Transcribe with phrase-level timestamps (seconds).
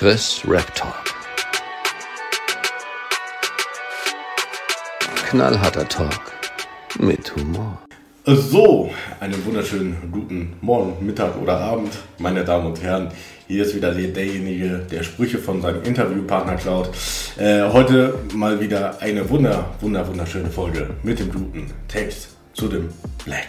[0.00, 1.04] Chris Rap Talk.
[5.28, 6.22] Knallharter Talk
[6.98, 7.78] mit Humor.
[8.24, 8.90] So,
[9.20, 13.12] einen wunderschönen guten Morgen, Mittag oder Abend, meine Damen und Herren.
[13.46, 16.88] Hier ist wieder derjenige, der Sprüche von seinem Interviewpartner klaut.
[17.36, 22.88] Äh, heute mal wieder eine wunder, wunder, wunderschöne Folge mit dem guten Text zu dem
[23.26, 23.48] Black.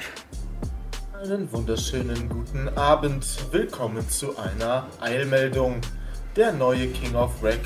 [1.23, 3.25] Einen wunderschönen guten Abend.
[3.54, 5.79] Willkommen zu einer Eilmeldung.
[6.36, 7.59] Der neue King of Rack.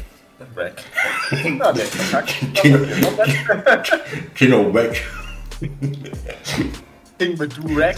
[0.55, 0.83] Rack.
[1.57, 2.35] Na, der verkackt.
[2.55, 2.87] King,
[4.33, 5.01] King of Wack.
[7.19, 7.97] King Du Rack.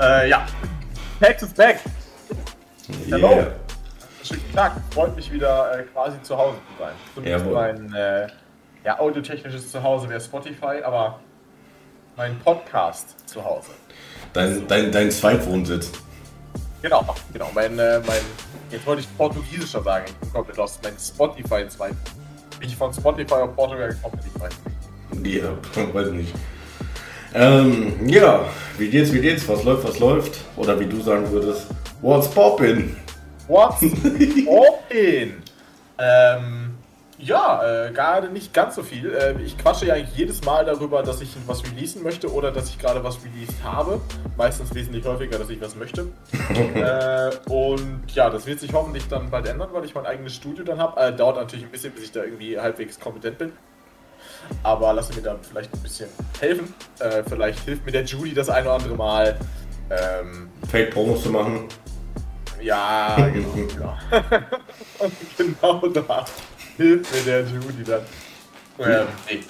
[0.00, 0.46] Äh, ja.
[1.18, 1.80] Text is back.
[3.10, 3.30] Hallo.
[3.30, 3.52] Yeah.
[4.22, 4.72] Schönen Tag.
[4.90, 6.92] Freut mich wieder äh, quasi zu Hause zu sein.
[7.14, 7.54] Zumindest Jawohl.
[7.54, 8.28] mein äh,
[8.84, 11.20] ja, audiotechnisches Zuhause wäre Spotify, aber
[12.16, 13.70] mein Podcast zu Hause.
[14.34, 15.90] Dein, dein, dein Zweitwohnsitz.
[16.82, 17.50] Genau, genau.
[17.54, 18.20] Mein, äh, mein,
[18.70, 20.04] jetzt wollte ich Portugiesischer sagen.
[20.08, 20.80] Ich bin komplett lost.
[20.82, 21.90] Mein Spotify 2.
[22.60, 24.52] Wie ich von Spotify auf Portugal gekommen bin, ich weiß
[25.22, 25.42] nicht.
[25.42, 26.34] Ja, weiß nicht.
[27.34, 28.46] Ähm, ja,
[28.78, 29.46] wie geht's, wie geht's?
[29.48, 30.44] Was läuft, was läuft?
[30.56, 31.66] Oder wie du sagen würdest,
[32.00, 32.96] what's poppin'?
[33.46, 33.82] What's
[34.46, 35.42] open?
[35.98, 36.67] Ähm,
[37.18, 39.12] ja, äh, gerade nicht ganz so viel.
[39.12, 42.68] Äh, ich quatsche ja eigentlich jedes Mal darüber, dass ich was releasen möchte oder dass
[42.68, 44.00] ich gerade was released habe.
[44.36, 46.08] Meistens wesentlich häufiger, dass ich was möchte.
[46.74, 50.64] äh, und ja, das wird sich hoffentlich dann bald ändern, weil ich mein eigenes Studio
[50.64, 51.00] dann habe.
[51.00, 53.52] Äh, dauert natürlich ein bisschen, bis ich da irgendwie halbwegs kompetent bin.
[54.62, 56.08] Aber lass mir dann vielleicht ein bisschen
[56.38, 56.72] helfen.
[57.00, 59.36] Äh, vielleicht hilft mir der Judy das ein oder andere Mal.
[59.90, 61.66] Ähm, Fake-Promos zu machen.
[62.60, 63.16] ja,
[63.54, 63.96] genau.
[65.00, 66.24] Und genau da
[66.78, 68.02] hilft mir der Judy dann.
[68.78, 69.40] Ähm, nee.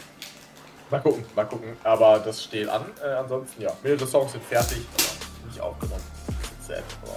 [0.90, 1.76] Mal gucken, mal gucken.
[1.84, 2.86] Aber das steht an.
[3.04, 6.02] Äh, ansonsten, ja, mehrere Songs sind fertig, aber nicht aufgenommen.
[6.66, 7.16] Sad, aber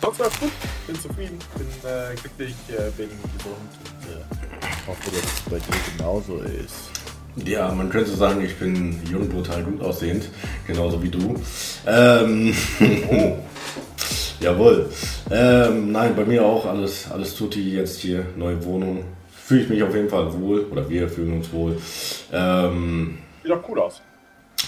[0.00, 0.52] sonst ganz gut.
[0.86, 5.96] Bin zufrieden, bin äh, glücklich, äh, bin gesund und äh, hoffe, dass es bei dir
[5.96, 6.90] genauso ist.
[7.44, 10.28] Ja, man könnte sagen, ich bin jung, brutal gut aussehend,
[10.68, 11.34] genauso wie du.
[11.84, 12.54] Ähm,
[14.40, 14.90] Jawohl.
[15.30, 19.04] Ähm, nein, bei mir auch alles, alles tutti jetzt hier, neue Wohnung.
[19.46, 21.76] Fühle ich mich auf jeden Fall wohl, oder wir fühlen uns wohl.
[22.32, 24.00] Ähm, Sieht doch cool aus.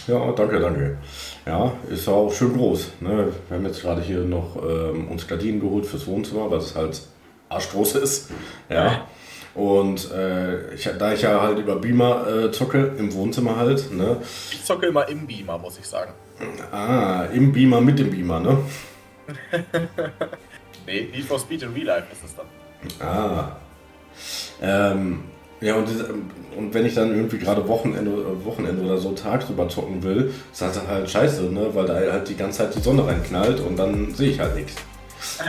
[0.06, 0.98] ja, danke, danke.
[1.46, 2.90] Ja, ist auch schön groß.
[3.00, 3.32] Ne?
[3.48, 7.00] Wir haben jetzt gerade hier noch ähm, uns Gardinen geholt fürs Wohnzimmer, weil es halt
[7.48, 8.28] arschgroß ist.
[8.68, 9.06] Ja.
[9.54, 14.18] Und äh, ich, da ich ja halt über Beamer äh, zocke, im Wohnzimmer halt, ne?
[14.52, 16.12] Ich zocke immer im Beamer, muss ich sagen.
[16.70, 18.58] Ah, im Beamer mit dem Beamer, ne?
[20.86, 22.46] Nee, Need for Speed in Real Life ist es dann.
[23.00, 23.56] Ah.
[24.62, 25.24] Ähm,
[25.60, 25.88] ja, und,
[26.56, 30.60] und wenn ich dann irgendwie gerade Wochenende, äh, Wochenende oder so tagsüber zocken will, ist
[30.60, 31.68] das halt scheiße, ne?
[31.72, 34.74] Weil da halt die ganze Zeit die Sonne reinknallt und dann sehe ich halt nichts.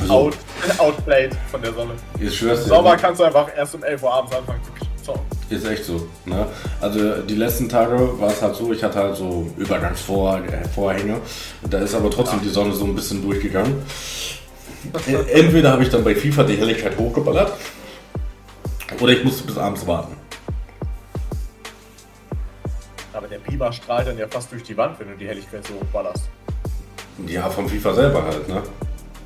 [0.00, 0.36] Also, Out,
[0.78, 1.92] outplayed von der Sonne.
[2.20, 4.60] ich schwör's dir, Sommer kannst du einfach erst um 11 Uhr abends anfangen
[4.96, 5.22] zu zocken.
[5.50, 6.08] Ist echt so.
[6.24, 6.46] Ne?
[6.80, 11.20] Also die letzten Tage war es halt so, ich hatte halt so Übergangsvorhänge.
[11.70, 13.82] Da ist aber trotzdem die Sonne so ein bisschen durchgegangen.
[15.06, 17.52] E- Entweder habe ich dann bei FIFA die Helligkeit hochgeballert
[19.00, 20.16] oder ich musste bis abends warten.
[23.12, 25.74] Aber der Beamer strahlt dann ja fast durch die Wand, wenn du die Helligkeit so
[25.74, 26.24] hochballerst.
[27.26, 28.62] Ja, vom FIFA selber halt, ne?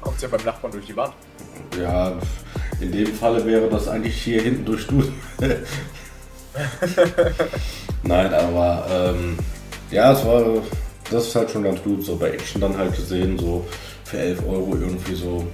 [0.00, 1.14] Kommt ja beim Nachbarn durch die Wand.
[1.80, 2.12] Ja,
[2.80, 5.10] in dem Falle wäre das eigentlich hier hinten durch Stuhl.
[8.02, 9.38] Nein, aber ähm,
[9.90, 10.42] ja, es war,
[11.10, 13.66] das ist halt schon ganz gut, so bei Action dann halt gesehen, so
[14.08, 15.46] für 11 Euro irgendwie so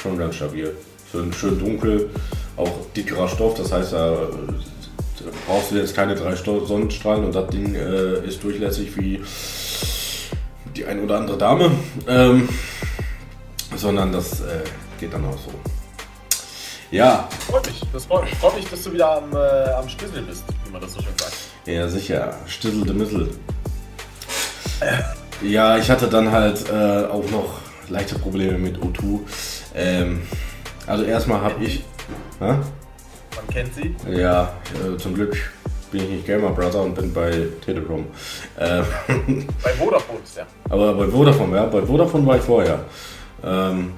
[0.00, 0.74] schon ganz stabil.
[1.10, 2.10] Schön, schön dunkel,
[2.56, 4.28] auch dickerer Stoff, das heißt, da
[5.46, 9.22] brauchst du jetzt keine drei Sonnenstrahlen und das Ding äh, ist durchlässig wie
[10.76, 11.70] die ein oder andere Dame,
[12.06, 12.48] ähm,
[13.76, 14.64] sondern das äh,
[14.98, 15.52] geht dann auch so.
[16.90, 17.82] Ja, Freut mich.
[17.92, 18.34] Das freut mich.
[18.36, 21.12] Freut mich, dass du wieder am, äh, am Schlüssel bist, wie man das so schön
[21.18, 21.34] sagt.
[21.66, 22.34] Ja, sicher.
[22.46, 23.28] Stissel de Missel.
[25.42, 29.20] Ja, ich hatte dann halt äh, auch noch leichte Probleme mit O2.
[29.74, 30.22] Ähm,
[30.86, 31.84] also erstmal habe ich...
[32.40, 32.46] Hä?
[32.46, 33.94] Man kennt sie.
[34.10, 35.36] Ja, äh, zum Glück
[35.90, 38.06] bin ich nicht Gamer Brother und bin bei Telekom.
[38.56, 38.82] Äh,
[39.62, 40.46] Bei Vodafone ist der.
[40.68, 42.80] aber bei Vodafone, ja, bei Vodafone war ich vorher.
[43.44, 43.92] Ähm,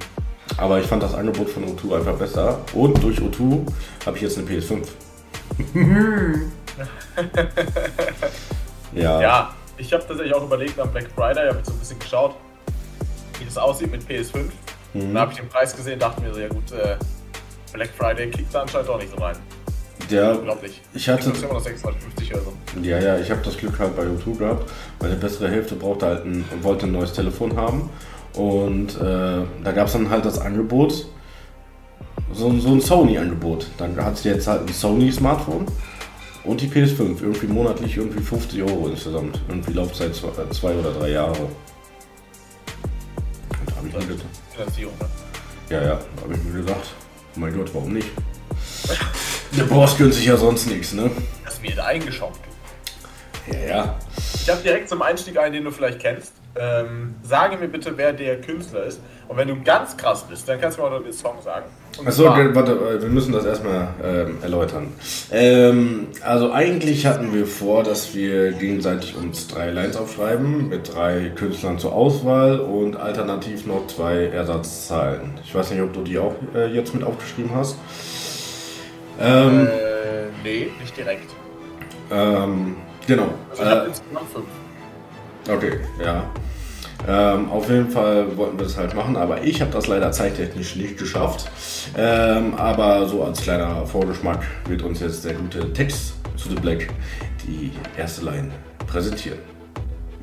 [0.57, 2.59] aber ich fand das Angebot von O2 einfach besser.
[2.75, 3.67] Und durch O2
[4.07, 4.87] habe ich jetzt eine PS5.
[8.95, 9.21] ja.
[9.21, 12.35] Ja, ich habe tatsächlich auch überlegt am Black Friday, habe jetzt so ein bisschen geschaut,
[13.39, 14.37] wie das aussieht mit PS5.
[14.93, 15.01] Mhm.
[15.15, 16.97] Dann habe ich den Preis gesehen, dachte mir so, ja gut, äh,
[17.73, 19.37] Black Friday kickt da anscheinend auch nicht so rein.
[20.09, 20.81] Ja, Unglaublich.
[20.93, 22.53] ich hatte, ist immer noch 650 oder so.
[22.83, 24.71] ja, ja, ich habe das Glück halt bei O2 gehabt.
[25.01, 27.89] Meine bessere Hälfte brauchte halt ein, wollte ein neues Telefon haben
[28.35, 31.07] Und äh, da gab es dann halt das Angebot,
[32.33, 33.69] so, so ein Sony-Angebot.
[33.79, 35.67] Dann hat sie jetzt halt ein Sony-Smartphone
[36.51, 37.23] und die PS5.
[37.23, 39.41] Irgendwie monatlich irgendwie 50 Euro insgesamt.
[39.49, 41.39] Irgendwie Laufzeit zwei, äh, zwei oder drei Jahre.
[41.41, 41.51] Und
[43.67, 45.09] da habe ich mir gedacht, Finanzierung, ne?
[45.71, 46.95] ja, ja, da habe ich mir gedacht,
[47.37, 48.09] oh mein Gott, warum nicht?
[49.57, 51.11] Der Boss gönnt sich ja sonst nichts, ne?
[51.45, 52.41] Das wird eingeschockt.
[53.53, 53.99] Ja, ja.
[54.35, 56.33] Ich habe direkt zum Einstieg einen, den du vielleicht kennst.
[56.57, 59.01] Ähm, sage mir bitte, wer der Künstler ist.
[59.29, 61.67] Und wenn du ganz krass bist, dann kannst du mir auch noch den Song sagen.
[62.05, 64.89] Achso, warte, äh, wir müssen das erstmal ähm, erläutern.
[65.31, 71.31] Ähm, also eigentlich hatten wir vor, dass wir gegenseitig uns drei Lines aufschreiben mit drei
[71.37, 75.39] Künstlern zur Auswahl und alternativ noch zwei Ersatzzahlen.
[75.45, 77.77] Ich weiß nicht, ob du die auch äh, jetzt mit aufgeschrieben hast.
[79.21, 79.71] Ähm, Äh,
[80.43, 81.31] nee, nicht direkt.
[82.11, 82.77] ähm,
[83.07, 83.29] genau.
[83.51, 84.47] Also ich habe Äh, insgesamt fünf.
[85.49, 86.31] Okay, ja.
[87.09, 90.77] Ähm, auf jeden Fall wollten wir das halt machen, aber ich habe das leider zeittechnisch
[90.77, 91.51] nicht geschafft.
[91.97, 96.89] Ähm, aber so als kleiner Vorgeschmack wird uns jetzt der gute Text zu The Black
[97.47, 98.51] die erste Line
[98.87, 99.39] präsentieren.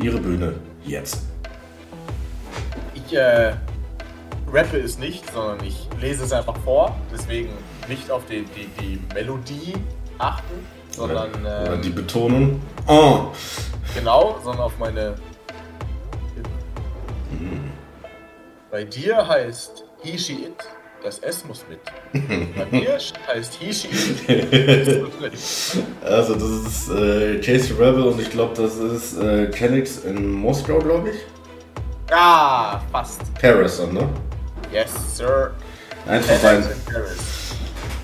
[0.02, 0.54] Ihre Bühne
[0.86, 1.24] jetzt.
[2.94, 3.54] Ich äh,
[4.52, 6.96] rappe es nicht, sondern ich lese es einfach vor.
[7.12, 7.50] Deswegen
[7.88, 9.74] nicht auf die, die, die Melodie
[10.20, 10.66] achten,
[10.98, 12.62] sondern oder, oder ähm, die Betonung.
[12.88, 13.28] Oh,
[13.96, 15.16] genau, sondern auf meine.
[18.72, 20.68] Bei dir heißt he, she, it.
[21.04, 21.80] Das S muss mit.
[22.56, 22.98] Bei mir
[23.28, 23.88] heißt he, she,
[24.28, 24.88] it.
[24.88, 26.04] Das muss mit.
[26.04, 30.80] also das ist äh, Chase Rebel und ich glaube, das ist äh, Kenix in Moskau,
[30.80, 31.18] glaube ich.
[32.12, 33.22] Ah, fast.
[33.40, 34.10] Paris dann, ne?
[34.72, 35.52] Yes, sir.
[36.08, 36.66] Eins von beiden.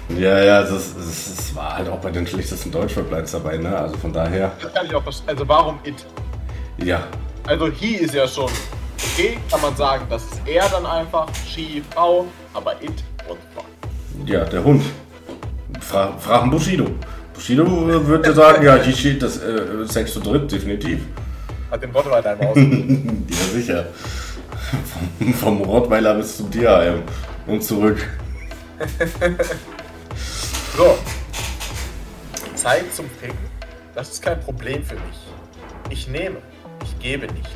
[0.09, 3.75] Ja, ja, das, das, das war halt auch bei den schlechtesten Deutschrap-Lines dabei, ne?
[3.77, 5.29] Also von daher, Das kann ich auch verstehen.
[5.29, 6.05] Also warum it?
[6.77, 7.03] ja.
[7.45, 8.49] Also he ist ja schon
[9.13, 13.65] okay, kann man sagen, das ist er dann einfach, she, Frau, aber it, the fuck.
[14.25, 14.83] Ja, der Hund.
[15.81, 16.87] Fra fragen Bushido.
[17.33, 17.65] Bushido
[18.07, 20.99] würde sagen, ja, hier steht das äh, Sex zu dritt, definitiv.
[21.71, 22.57] Hat den Rottweiler einmal aus.
[22.57, 23.85] Ja, sicher.
[25.19, 27.01] Vom, vom Rottweiler bis zum Tierheim
[27.47, 27.97] und zurück.
[30.75, 30.97] So.
[32.55, 33.37] Zeit zum Ficken,
[33.93, 35.27] das ist kein Problem für mich.
[35.89, 36.41] Ich nehme,
[36.83, 37.55] ich gebe nicht.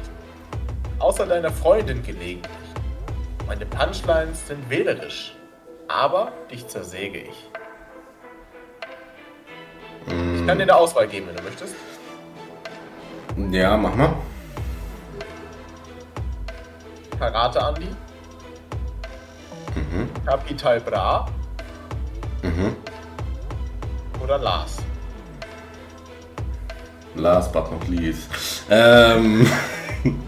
[1.00, 2.52] Außer deiner Freundin gelegentlich.
[3.48, 5.36] Meine Punchlines sind wählerisch,
[5.88, 7.50] aber dich zersäge ich.
[10.06, 11.76] Ich kann dir eine Auswahl geben, wenn du möchtest.
[13.52, 14.14] Ja, mach mal.
[17.18, 17.88] Karate Andi.
[20.26, 21.28] Capital Bra.
[24.28, 24.78] Oder Lars.
[27.16, 28.30] Last but not least.
[28.70, 29.50] Ähm,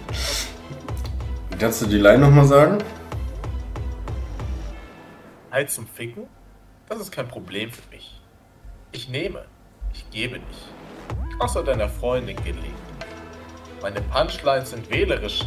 [1.60, 2.78] kannst du die Line nochmal sagen?
[5.52, 6.28] Halt zum Ficken?
[6.88, 8.22] Das ist kein Problem für mich.
[8.94, 9.44] Ich nehme,
[9.94, 10.70] ich gebe nicht.
[11.40, 12.64] Außer deiner Freundin gelegt.
[13.82, 15.42] Meine Punchlines sind wählerisch,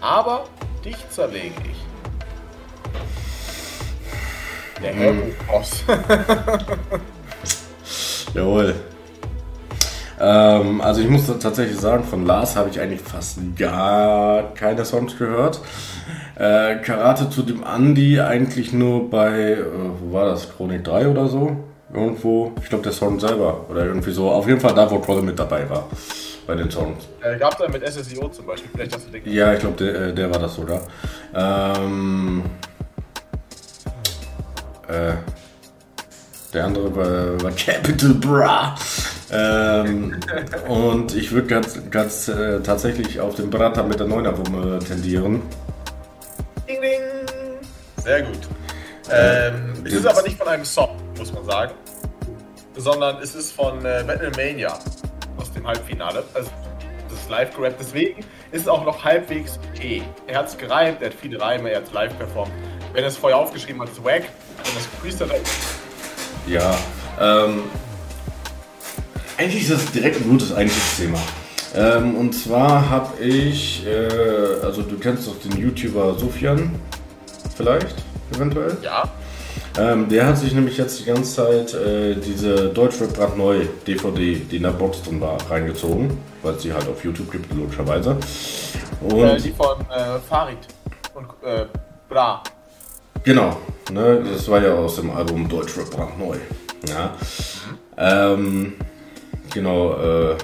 [0.00, 0.44] aber
[0.82, 1.84] dich zerlege ich.
[4.82, 5.84] Der Hörbuchboss.
[8.34, 8.74] Jawohl.
[10.20, 15.16] Ähm, also ich muss tatsächlich sagen, von Lars habe ich eigentlich fast gar keine Songs
[15.16, 15.60] gehört.
[16.36, 19.64] Äh, Karate zu dem Andy eigentlich nur bei, äh,
[20.00, 21.56] wo war das, Chronik 3 oder so?
[21.92, 24.30] Irgendwo, ich glaube der Song selber oder irgendwie so.
[24.30, 25.88] Auf jeden Fall da, wo Trolle mit dabei war.
[26.46, 27.06] Bei den Songs.
[27.22, 29.94] äh, gab da mit SSIO zum Beispiel, vielleicht hast du den Ja, ich glaube, der,
[30.08, 30.80] äh, der war das sogar.
[31.34, 32.42] Ähm,
[34.88, 35.12] äh,
[36.52, 38.74] der andere war, war Capital Bra.
[39.30, 40.18] Ähm,
[40.66, 45.42] und ich würde ganz, ganz äh, tatsächlich auf den Bratter mit der Neunerwumme tendieren.
[46.68, 47.00] Ding, ding.
[48.02, 48.38] Sehr gut.
[49.10, 51.72] Ähm, es ist aber nicht von einem Song, muss man sagen.
[52.76, 54.78] Sondern es ist von äh, Battlemania
[55.36, 56.24] aus dem Halbfinale.
[56.34, 56.50] Also
[57.10, 57.76] das ist live gerappt.
[57.80, 58.20] Deswegen
[58.52, 60.02] ist es auch noch halbwegs okay.
[60.26, 62.52] Er hat es gereimt, er hat viele Reime, er hat es live performt.
[62.92, 64.22] Wenn er es vorher aufgeschrieben hat, ist es wack.
[64.22, 65.40] Wenn er es gefreestylt hat,
[66.46, 66.76] Ja,
[67.20, 67.64] ähm,
[69.36, 71.18] eigentlich ist das direkt ein gutes Einstiegsthema.
[71.74, 76.74] Ähm, und zwar habe ich, äh, also du kennst doch den YouTuber Sufjan,
[77.56, 77.94] vielleicht,
[78.34, 78.76] eventuell?
[78.82, 79.04] ja.
[79.78, 84.56] Ähm, der hat sich nämlich jetzt die ganze Zeit äh, diese Deutschrap brandneu DVD, die
[84.56, 88.16] in der Box drin war, reingezogen, weil es die halt auf YouTube gibt, logischerweise.
[89.00, 90.58] Und Äh, die von äh, Farid
[91.14, 91.66] und äh,
[92.08, 92.42] Bra.
[93.22, 93.56] Genau,
[93.90, 96.36] ne, das war ja aus dem Album Deutschrap brandneu.
[96.88, 97.14] Ja.
[97.96, 98.74] Ähm,
[99.52, 100.36] genau, äh,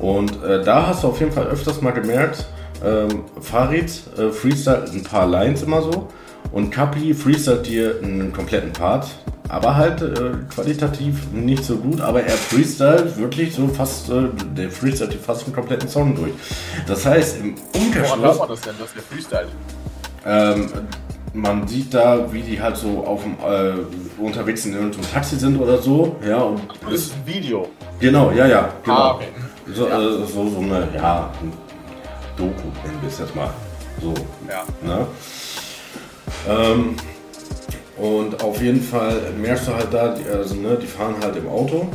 [0.00, 2.46] und äh, da hast du auf jeden Fall öfters mal gemerkt,
[2.84, 6.08] ähm, Farid äh, freestyle ein paar Lines immer so
[6.50, 9.06] und Kapi freestylt dir einen kompletten Part,
[9.48, 14.24] aber halt äh, qualitativ nicht so gut, aber er freestylt wirklich so fast, äh,
[14.56, 16.32] der freestylt dir fast einen kompletten Song durch.
[16.88, 19.48] Das heißt, im Woran Umkehrschluss, man das denn, dass der freestylt?
[20.26, 20.68] ähm,
[21.34, 25.58] man sieht da, wie die halt so auf dem, äh, unterwegs in irgendeinem Taxi sind
[25.60, 27.68] oder so, ja, und Das ist ein Video.
[28.00, 28.96] Genau, ja, ja, genau.
[28.96, 29.28] Ah, okay.
[29.74, 29.98] So, Ja.
[30.00, 31.30] äh, so, so eine, ja,
[32.36, 32.50] Doku
[32.84, 33.50] nennen wir es jetzt mal.
[34.00, 34.12] So,
[34.48, 34.64] Ja.
[34.86, 35.06] ne?
[36.48, 36.96] Ähm,
[37.96, 41.48] und auf jeden Fall merkst du halt da, die, also, ne, die fahren halt im
[41.48, 41.86] Auto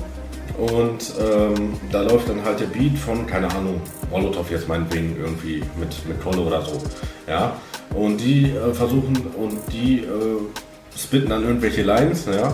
[0.58, 5.62] und ähm, da läuft dann halt der Beat von, keine Ahnung, Molotow jetzt meinetwegen irgendwie
[5.78, 6.82] mit, mit Kolle oder so.
[7.28, 7.54] Ja,
[7.98, 12.54] und die äh, versuchen und die äh, spitten dann irgendwelche Lines, ja.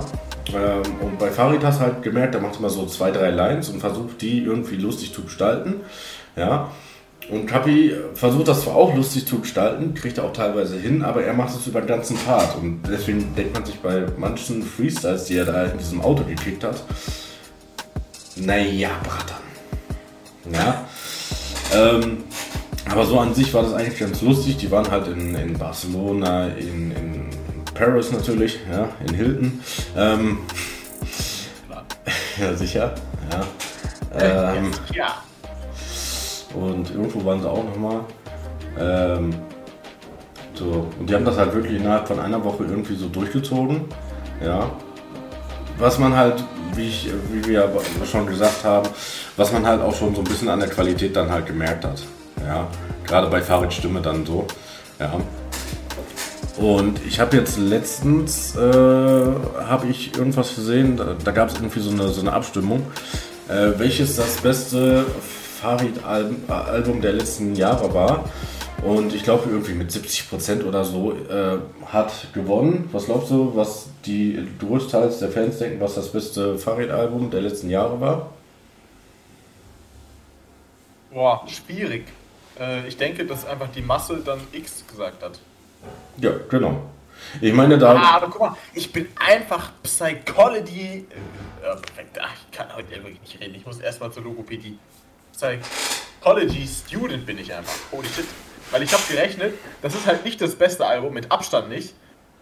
[0.50, 4.22] Ähm, und bei du halt gemerkt, der macht immer so zwei, drei Lines und versucht
[4.22, 5.82] die irgendwie lustig zu gestalten.
[6.36, 6.72] Ja.
[7.30, 11.24] Und Kapi versucht das zwar auch lustig zu gestalten, kriegt er auch teilweise hin, aber
[11.24, 12.58] er macht es über den ganzen Part.
[12.58, 16.66] Und deswegen denkt man sich bei manchen Freestyles, die er da in diesem Auto gekickt
[16.66, 16.84] hat,
[18.36, 19.44] naja, Bratan.
[20.52, 20.86] Ja.
[21.74, 22.24] Ähm,
[22.94, 24.58] aber so an sich war das eigentlich ganz lustig.
[24.58, 27.30] Die waren halt in, in Barcelona, in, in
[27.74, 29.60] Paris natürlich, ja, in Hilton.
[29.98, 30.38] Ähm,
[32.40, 32.94] ja, sicher.
[33.32, 34.54] Ja.
[34.56, 35.24] Ähm, ja.
[36.54, 38.02] und irgendwo waren sie auch nochmal.
[38.80, 39.34] Ähm,
[40.54, 43.86] so, und die haben das halt wirklich innerhalb von einer Woche irgendwie so durchgezogen.
[44.46, 44.70] Ja.
[45.80, 46.44] Was man halt,
[46.76, 47.72] wie, ich, wie wir
[48.06, 48.88] schon gesagt haben,
[49.36, 52.04] was man halt auch schon so ein bisschen an der Qualität dann halt gemerkt hat.
[52.46, 52.68] Ja.
[53.06, 54.48] Gerade bei Farid Stimme dann so.
[55.00, 55.20] Ja.
[56.58, 61.80] Und ich habe jetzt letztens, äh, habe ich irgendwas gesehen, da, da gab es irgendwie
[61.80, 62.86] so eine, so eine Abstimmung,
[63.50, 65.06] äh, welches das beste
[65.62, 68.26] Farid-Album der letzten Jahre war.
[68.84, 72.90] Und ich glaube irgendwie mit 70% oder so äh, hat gewonnen.
[72.92, 77.70] Was glaubst du, was die größtenteils der Fans denken, was das beste Farid-Album der letzten
[77.70, 78.30] Jahre war?
[81.12, 82.06] Boah, schwierig.
[82.60, 85.40] Äh, ich denke, dass einfach die Masse dann X gesagt hat.
[86.18, 86.90] Ja, genau.
[87.42, 87.96] Ich meine, da.
[87.96, 91.06] Ah, aber guck mal, ich bin einfach Psychology.
[91.62, 93.56] Äh, äh, ich kann heute wirklich nicht reden.
[93.56, 94.78] Ich muss erstmal zur Logopädie.
[95.32, 97.74] Psychology Student bin ich einfach.
[97.92, 98.26] Holy shit.
[98.72, 101.94] Weil ich habe gerechnet, das ist halt nicht das beste Album, mit Abstand nicht.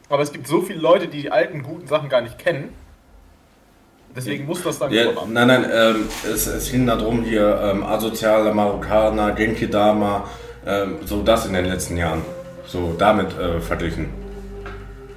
[0.09, 2.73] Aber es gibt so viele Leute, die die alten guten Sachen gar nicht kennen.
[4.15, 5.31] Deswegen muss das dann Ja, haben.
[5.33, 10.25] nein, nein, ähm, es, es ging darum hier, ähm, asoziale Marokkaner, Genki Dama,
[10.65, 12.21] ähm, so das in den letzten Jahren.
[12.67, 14.09] So damit äh, verglichen.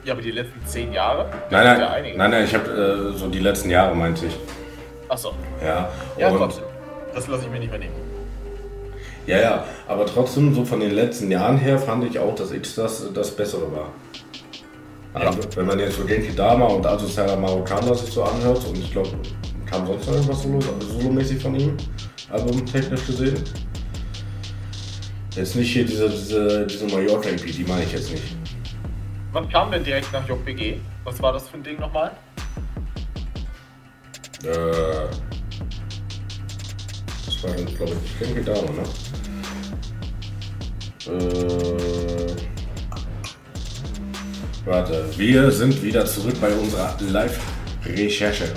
[0.04, 1.26] Ja, aber die letzten zehn Jahre?
[1.50, 2.18] Nein, Ja, nein, einige.
[2.18, 4.36] nein, nein, ich habe äh, so die letzten Jahre meinte ich.
[5.08, 5.32] Achso.
[5.64, 6.64] Ja, Ja, und, trotzdem.
[7.14, 7.94] Das lasse ich mir nicht mehr nehmen.
[9.26, 12.74] ja, ja, aber trotzdem, so von den letzten Jahren her fand ich auch, dass X
[12.74, 13.88] das, das Bessere war.
[15.14, 18.90] Also, Wenn man jetzt so Genki Dama und asozialer Marokkaner sich so anhört und ich
[18.90, 19.10] glaube,
[19.64, 21.76] kam sonst noch irgendwas solo, solomäßig von ihm,
[22.30, 23.44] albumtechnisch gesehen.
[25.36, 28.36] Jetzt nicht hier diese, diese, diese Mallorca-EP, die meine ich jetzt nicht.
[29.32, 30.80] Wann kam denn direkt nach JBG?
[31.04, 32.10] Was war das für ein Ding nochmal?
[34.42, 35.06] Äh,
[37.26, 38.82] das war, glaube ich, Genki Dama, ne?
[41.06, 42.33] Äh,
[44.64, 48.52] warte, wir sind wieder zurück bei unserer Live-Recherche.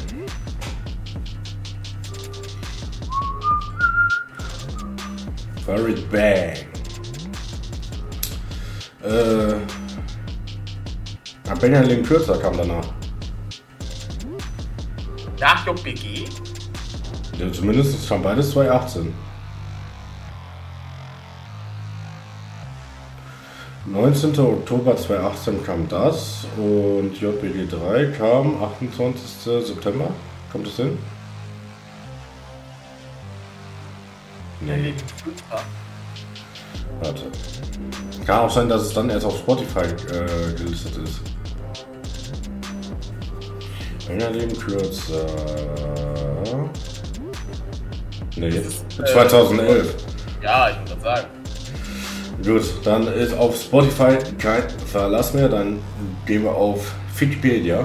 [5.65, 6.55] Farid Bang.
[9.03, 9.55] Äh,
[11.59, 12.85] Benjamin Kürzer kam danach.
[15.39, 16.25] Nach JBG?
[17.39, 19.13] Ja, zumindest schon beides 2018.
[23.91, 24.37] 19.
[24.39, 29.65] Oktober 2018 kam das und JBG 3 kam 28.
[29.65, 30.09] September.
[30.51, 30.97] Kommt es hin?
[34.59, 34.93] Nee,
[37.01, 37.23] warte.
[38.25, 41.21] Kann auch sein, dass es dann erst auf Spotify äh, gelistet ist.
[44.09, 45.27] Längerleben kürzer.
[48.35, 49.95] Nee, äh, 2011.
[50.41, 51.36] Ja, ich würde sagen.
[52.43, 55.49] Gut, dann ist auf Spotify kein Verlass mehr.
[55.49, 55.79] Dann
[56.25, 57.79] gehen wir auf Wikipedia.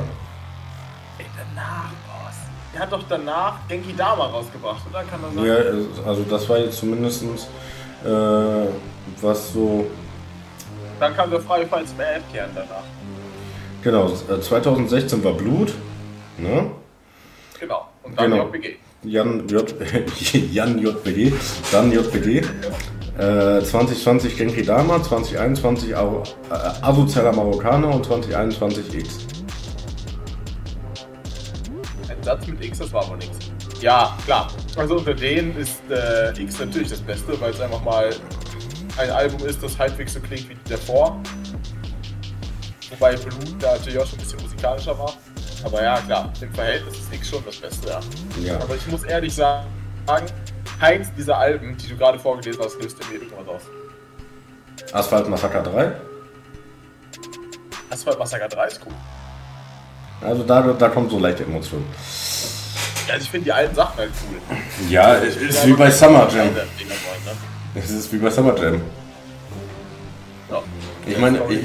[1.19, 2.37] Ey, danach, Boss.
[2.75, 5.03] Der hat doch danach Genki Dama rausgebracht, oder?
[5.05, 5.47] Kann man sagen?
[5.47, 7.23] Ja, also das war jetzt zumindest
[8.05, 8.09] äh,
[9.21, 9.87] was so.
[11.01, 12.85] Dann kam der freie Fall zum Elfkern danach.
[13.83, 15.73] Genau, äh, 2016 war Blut.
[16.39, 16.71] Ne?
[17.59, 17.89] Genau.
[18.03, 18.45] Und dann Genau.
[18.47, 18.77] JBG.
[19.05, 19.75] Jan, J,
[20.53, 21.33] Jan JBG.
[21.73, 22.43] Dann JBG.
[23.19, 29.19] Äh, 2020 Genki Dama, 2021 Aro- äh, Asozialer Marokkaner und 2021 X.
[32.09, 33.39] Ein Satz mit X, das war wohl nichts.
[33.83, 34.49] Ja, klar.
[34.77, 38.11] Also unter denen ist äh, X natürlich das Beste, weil es einfach mal
[38.97, 41.21] ein Album ist, das halbwegs so klingt wie davor.
[42.91, 45.13] Wobei Blue da natürlich auch schon ein bisschen musikalischer war.
[45.65, 48.01] Aber ja, klar, im Verhältnis ist X schon das Beste, ja.
[48.43, 48.57] Ja.
[48.61, 49.67] Aber ich muss ehrlich sagen,
[50.83, 53.63] keins dieser Alben, die du gerade vorgelesen hast, löst in mir irgendwas aus.
[54.93, 55.93] Asphalt Massaker 3.
[57.91, 58.93] Asphalt Massaker 3 ist cool.
[60.29, 61.87] Also da, da kommt so leichte Emotionen.
[63.07, 64.59] Ja, also ich finde die alten Sachen halt cool.
[64.91, 66.53] Ja, es ist wie bei Summer Jam.
[66.53, 66.67] Ne?
[67.77, 68.81] Es ist wie bei Summer Jam.
[70.51, 70.63] Ja.
[71.07, 71.61] Ich meine, ich,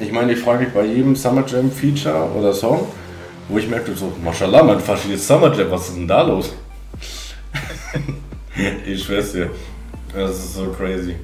[0.00, 2.88] ich meine, ich frage mich bei jedem Summer Jam Feature oder Song,
[3.48, 6.52] wo ich merke so, Mashallah, man versteht Summer Jam, was ist denn da los?
[8.86, 9.50] ich schwör's dir.
[10.14, 11.16] Das ist so crazy.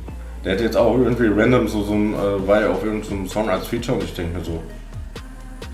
[0.44, 3.48] Der hat jetzt auch irgendwie random so, so ein, äh, war ja auf irgendeinem Song
[3.50, 4.62] als Feature und ich denke mir so,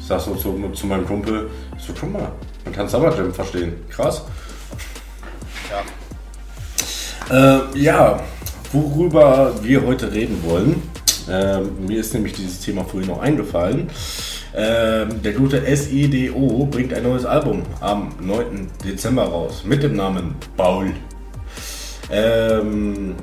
[0.01, 2.33] ich sag so zu, zu meinem Kumpel, ich so, guck mal,
[2.65, 3.75] man kann Summer Jam verstehen.
[3.89, 4.25] Krass.
[7.31, 7.67] Ja.
[7.71, 8.21] Äh, ja,
[8.73, 10.83] worüber wir heute reden wollen.
[11.31, 13.89] Ähm, mir ist nämlich dieses Thema vorhin noch eingefallen.
[14.57, 18.69] Ähm, der gute SEDO bringt ein neues Album am 9.
[18.85, 20.93] Dezember raus mit dem Namen Baul.
[22.09, 23.17] Ähm,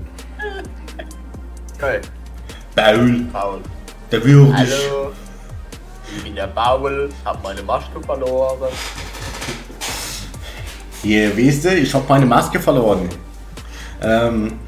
[1.77, 2.01] Geil.
[2.75, 3.59] Baul, Paul.
[4.11, 4.53] der würdig.
[4.55, 5.13] Hallo.
[6.17, 8.69] Ich bin der Paul, hab meine Maske verloren.
[11.01, 13.07] Hier, weißt du, ich habe meine Maske verloren.
[14.03, 14.59] Ähm,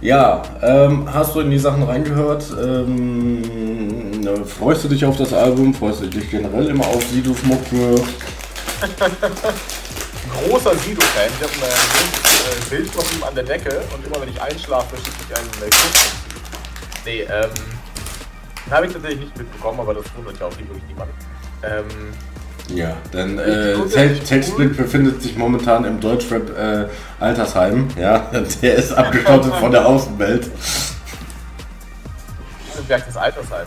[0.00, 2.44] ja, ähm, hast du in die Sachen reingehört?
[2.60, 5.74] Ähm, ne, freust du dich auf das Album?
[5.74, 7.94] Freust du dich generell immer auf Sidos Mucke?
[10.48, 11.30] Großer Sido-Fan.
[11.38, 14.96] Ich habe ein äh, Bild von ihm an der Decke und immer wenn ich einschlafe,
[14.96, 16.12] schicke ich einen äh, Kuss.
[17.04, 17.50] Nee, ähm.
[18.70, 21.10] Habe ich tatsächlich nicht mitbekommen, aber das wundert ja auch wirklich niemand.
[21.64, 22.12] Ähm,
[22.72, 23.74] Ja, denn äh,
[24.20, 26.86] Telsplit befindet sich momentan im Deutschrap äh,
[27.18, 27.88] Altersheim.
[27.98, 28.30] Ja,
[28.62, 30.48] der ist abgeschottet von der Außenwelt.
[32.86, 33.66] Berg des Altersheim.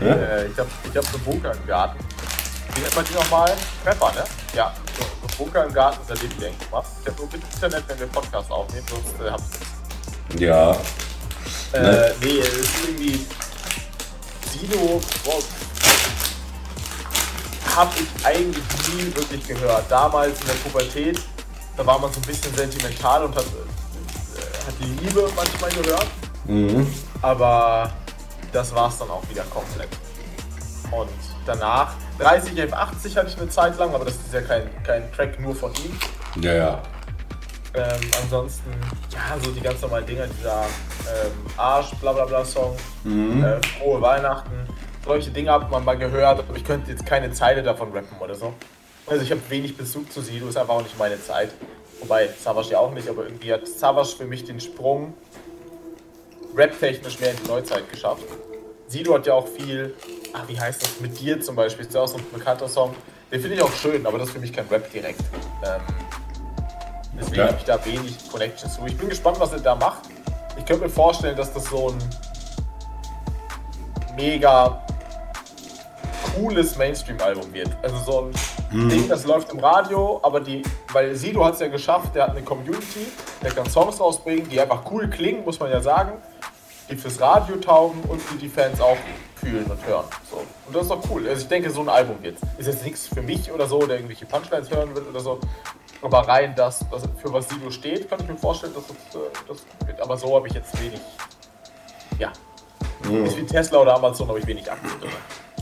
[0.00, 1.98] Äh, ich habe ich hab so einen Bunker im Garten.
[2.74, 3.52] Wie nennt man die nochmal?
[3.84, 4.24] Prepper, ne?
[4.54, 6.84] Ja, so, so ein Bunker im Garten ist der Leben denkt was.
[7.02, 9.44] Ich habe nur bitte Internet, wenn wir Podcast aufnehmen, sonst äh, hab's
[10.38, 10.72] Ja,
[11.72, 12.14] Äh, Ne?
[12.20, 13.26] nee, es ist irgendwie.
[14.52, 15.42] Sido boah,
[17.74, 18.62] hab ich eigentlich
[18.94, 19.84] nie wirklich gehört.
[19.90, 21.20] Damals in der Pubertät,
[21.76, 26.06] da war man so ein bisschen sentimental und hat, äh, hat die Liebe manchmal gehört.
[26.46, 26.86] mhm.
[27.22, 27.90] Aber
[28.52, 29.88] das war's dann auch wieder komplett.
[30.90, 31.10] Und
[31.44, 35.40] danach, 30 F80 hatte ich eine Zeit lang, aber das ist ja kein, kein Track
[35.40, 36.42] nur von ihm.
[36.42, 36.82] ja, ja.
[37.74, 38.70] Ähm, ansonsten,
[39.12, 44.00] ja, so die ganz normalen Dinger, dieser ähm, Arsch, bla bla bla Song, äh, Frohe
[44.00, 44.66] Weihnachten,
[45.04, 48.34] solche Dinge hat man mal gehört, aber ich könnte jetzt keine Zeile davon rappen oder
[48.34, 48.54] so.
[49.06, 51.50] Also ich habe wenig Bezug zu Sido, ist einfach auch nicht meine Zeit.
[52.00, 55.14] Wobei, Savage ja auch nicht, aber irgendwie hat Savage für mich den Sprung
[56.56, 58.24] rap-technisch mehr in die Neuzeit geschafft.
[58.88, 59.94] Sido hat ja auch viel,
[60.32, 62.94] ach, wie heißt das, mit dir zum Beispiel, ist ja auch so ein bekannter Song.
[63.30, 65.20] Den finde ich auch schön, aber das ist für mich kein Rap direkt.
[65.64, 65.80] Ähm,
[67.18, 67.46] deswegen Ja.
[67.48, 68.86] habe ich da wenig Connections zu.
[68.86, 70.02] Ich bin gespannt, was er da macht.
[70.56, 71.98] Ich könnte mir vorstellen, dass das so ein
[74.16, 74.82] mega
[76.34, 77.70] cooles Mainstream-Album wird.
[77.82, 78.30] Also so
[78.72, 82.24] ein Ding, das läuft im Radio, aber die, weil Sido hat es ja geschafft, der
[82.24, 83.06] hat eine Community,
[83.42, 86.12] der kann Songs rausbringen, die einfach cool klingen, muss man ja sagen,
[86.88, 88.96] die fürs Radio taugen und die die Fans auch
[89.36, 90.04] fühlen und hören.
[90.30, 90.38] So.
[90.66, 91.28] Und das ist doch cool.
[91.28, 93.96] Also ich denke, so ein Album wird Ist jetzt nichts für mich oder so, der
[93.96, 95.40] irgendwelche Punchlines hören will oder so.
[96.02, 99.24] Aber rein das, was, für was Sido steht, kann ich mir vorstellen, dass das, äh,
[99.48, 100.00] das wird.
[100.00, 101.00] Aber so habe ich jetzt wenig.
[102.18, 102.32] Ja.
[103.24, 104.92] Ist wie Tesla oder Amazon habe ich wenig Aktien.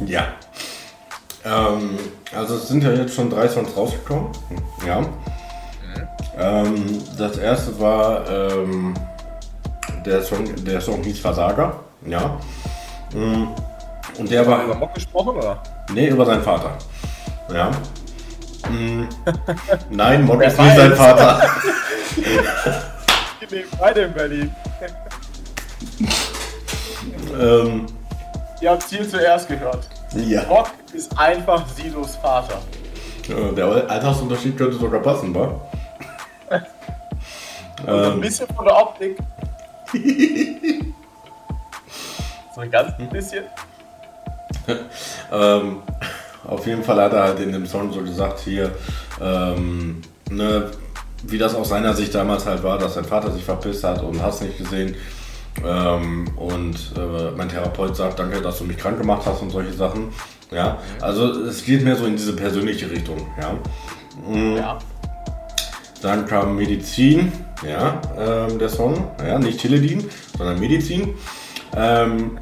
[0.06, 0.34] Ja.
[1.44, 1.98] Ähm,
[2.34, 4.30] also es sind ja jetzt schon drei Songs rausgekommen.
[4.86, 5.04] Ja.
[6.38, 8.94] Ähm, das erste war ähm,
[10.04, 11.80] der Song, der Song hieß Versager.
[12.06, 12.38] Ja.
[13.12, 13.48] Mm,
[14.18, 14.76] Und der wir über war.
[14.76, 15.62] Mock gesprochen oder?
[15.92, 16.70] Nee, über seinen Vater.
[17.52, 17.70] Ja.
[18.70, 19.04] Mm,
[19.90, 20.92] Nein, Mock ist nicht sein.
[20.94, 21.50] Vater.
[23.40, 24.50] Die leben beide in Berlin.
[27.38, 27.86] ähm,
[28.60, 29.88] Ihr habt Ziel zuerst gehört.
[30.14, 30.42] ja.
[30.48, 32.58] Mock ist einfach Sidos Vater.
[33.28, 35.60] Äh, Der Altersunterschied könnte sogar passen, wa?
[37.86, 39.18] So ein Ähm, bisschen von der Optik.
[42.54, 43.44] so ein ganz bisschen.
[45.32, 45.78] Ähm,
[46.46, 48.70] auf jeden Fall hat er halt in dem Song so gesagt, hier,
[49.20, 50.70] ähm, ne,
[51.24, 54.22] wie das aus seiner Sicht damals halt war, dass sein Vater sich verpisst hat und
[54.22, 54.94] hast nicht gesehen.
[55.64, 59.72] Ähm, und äh, mein Therapeut sagt, danke, dass du mich krank gemacht hast und solche
[59.72, 60.08] Sachen.
[60.50, 63.26] Ja, also es geht mehr so in diese persönliche Richtung.
[63.40, 63.58] Ja.
[64.28, 64.56] Mhm.
[64.56, 64.78] Ja.
[66.04, 67.32] Dann kam Medizin,
[67.66, 70.04] ja, ähm, der Song, ja, nicht Teledin,
[70.36, 71.14] sondern Medizin.
[71.74, 72.38] Ähm,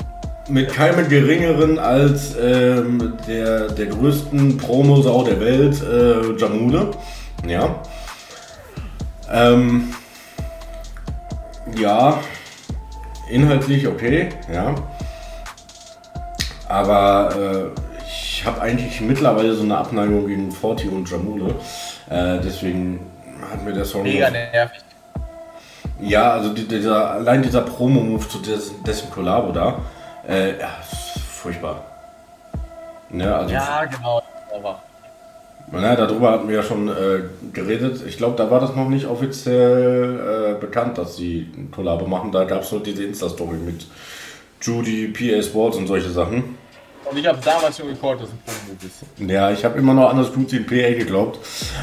[0.48, 6.90] mit keinem geringeren als ähm, der, der größten Promosau der Welt, äh, Jamule.
[7.46, 7.80] Ja.
[9.32, 9.94] Ähm,
[11.78, 12.18] ja,
[13.30, 14.74] inhaltlich okay, ja.
[16.68, 21.54] Aber äh, ich habe eigentlich mittlerweile so eine Abneigung gegen Forti und Jamule.
[22.10, 23.11] Äh, deswegen
[23.50, 24.02] hat mir der Song.
[24.02, 24.80] Mega nervig.
[26.00, 29.78] Ja, also die, dieser, allein dieser Promo-Move zu des, dessen Kollabo da,
[30.28, 31.84] äh, ja, ist furchtbar.
[33.10, 34.22] Ne, also, Ja, genau.
[34.54, 34.80] Aber
[35.70, 38.02] na, darüber hatten wir ja schon äh, geredet.
[38.06, 42.30] Ich glaube, da war das noch nicht offiziell äh, bekannt, dass sie ein Kollabo machen.
[42.30, 43.86] Da gab es nur diese Insta-Story mit
[44.60, 46.56] Judy, PA Sports und solche Sachen.
[47.10, 49.30] Und ich habe damals schon gecallt, dass ein Promo ist.
[49.30, 51.38] Ja, ich habe immer noch an das Gute in PA geglaubt.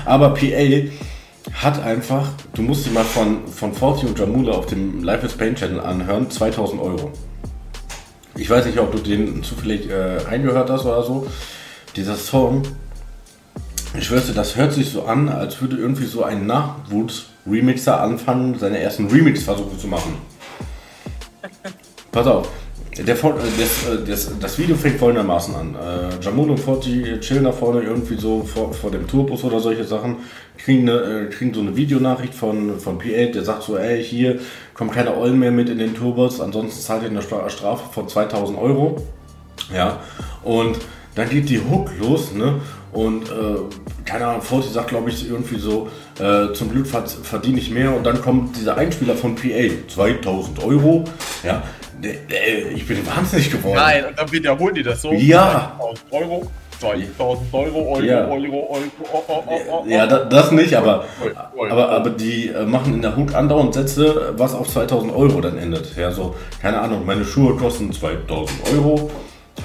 [0.06, 0.92] Aber PA
[1.54, 5.34] hat einfach, du musst dir mal von, von Forti und Jamula auf dem Life is
[5.34, 7.12] Pain Channel anhören, 2000 Euro.
[8.36, 11.28] Ich weiß nicht, ob du den zufällig äh, eingehört hast oder so.
[11.96, 12.64] Dieser Song,
[13.98, 18.58] ich schwör's dir, das hört sich so an, als würde irgendwie so ein Nachwuchs-Remixer anfangen,
[18.58, 20.14] seine ersten Remix-Versuche zu machen.
[22.12, 22.48] Pass auf,
[22.98, 25.76] der, äh, das, äh, das, das Video fängt folgendermaßen an.
[25.76, 29.84] Äh, Jamul und Forti chillen da vorne irgendwie so vor, vor dem Tourbus oder solche
[29.84, 30.18] Sachen,
[30.58, 34.40] kriegen, eine, äh, kriegen so eine Videonachricht von, von P8, der sagt so, ey, hier
[34.74, 38.08] kommt keine Eulen mehr mit in den Tourbus, ansonsten zahlt ihr eine Stra- Strafe von
[38.10, 38.98] 2000 Euro.
[39.74, 40.00] Ja,
[40.44, 40.78] und
[41.16, 42.56] dann geht die Hook los, ne?
[42.92, 43.34] Und äh,
[44.04, 47.96] keine Ahnung, Forti sagt, glaube ich, irgendwie so, äh, zum Glück verd- verdiene ich mehr
[47.96, 51.04] und dann kommt dieser Einspieler von PA, 2000 Euro,
[51.44, 51.62] ja.
[52.76, 53.76] Ich bin wahnsinnig geworden.
[53.76, 55.12] Nein, und dann wiederholen die das so.
[55.14, 55.76] Ja.
[55.80, 58.26] 2000 Euro, 2000 Euro, Euro, Ja.
[58.26, 61.06] Euro, Euro, oh, oh, oh, oh, Ja, da, das nicht, aber,
[61.70, 65.58] aber, aber die äh, machen in der Hook andauernd Sätze, was auf 2000 Euro dann
[65.58, 65.96] endet.
[65.98, 69.12] Ja, so, keine Ahnung, meine Schuhe kosten 2000 Euro.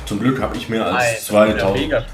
[0.06, 1.80] Zum Glück habe ich mehr als Alter, 2000.
[1.80, 2.04] mega.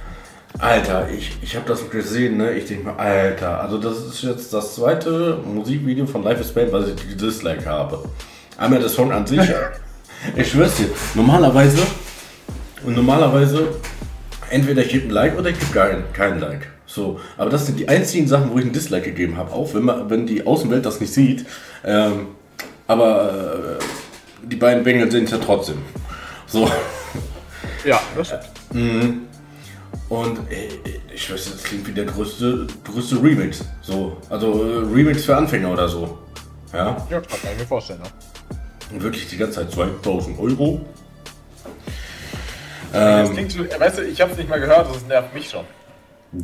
[0.59, 2.53] Alter, ich, ich habe das gesehen, ne?
[2.53, 6.71] Ich denke mir, Alter, also das ist jetzt das zweite Musikvideo von Life is Pain,
[6.73, 8.05] was ich gedisliked habe.
[8.59, 9.41] Einmal der Song an sich.
[10.37, 11.83] ich schwör's dir, normalerweise,
[12.85, 13.69] und normalerweise,
[14.51, 16.69] entweder ich gebe ein Like oder ich gebe kein, kein Like.
[16.87, 19.85] So, aber das sind die einzigen Sachen, wo ich ein Dislike gegeben habe, auch wenn,
[19.85, 21.47] man, wenn die Außenwelt das nicht sieht.
[21.85, 22.29] Ähm,
[22.89, 25.79] aber äh, die beiden Bengel sind ja trotzdem.
[26.47, 26.69] So.
[27.85, 29.21] Ja, das stimmt.
[30.09, 30.69] Und ey,
[31.15, 33.65] ich weiß, das klingt wie der größte, größte Remix.
[33.83, 36.19] So, also äh, Remix für Anfänger oder so.
[36.73, 38.01] Ja, Ja, kann ich mir vorstellen.
[38.01, 38.09] Ne?
[38.93, 40.81] Und wirklich die ganze Zeit 2000 Euro.
[42.93, 45.65] Das Ähm, klingt schon, weißt du, ich hab's nicht mal gehört, das nervt mich schon.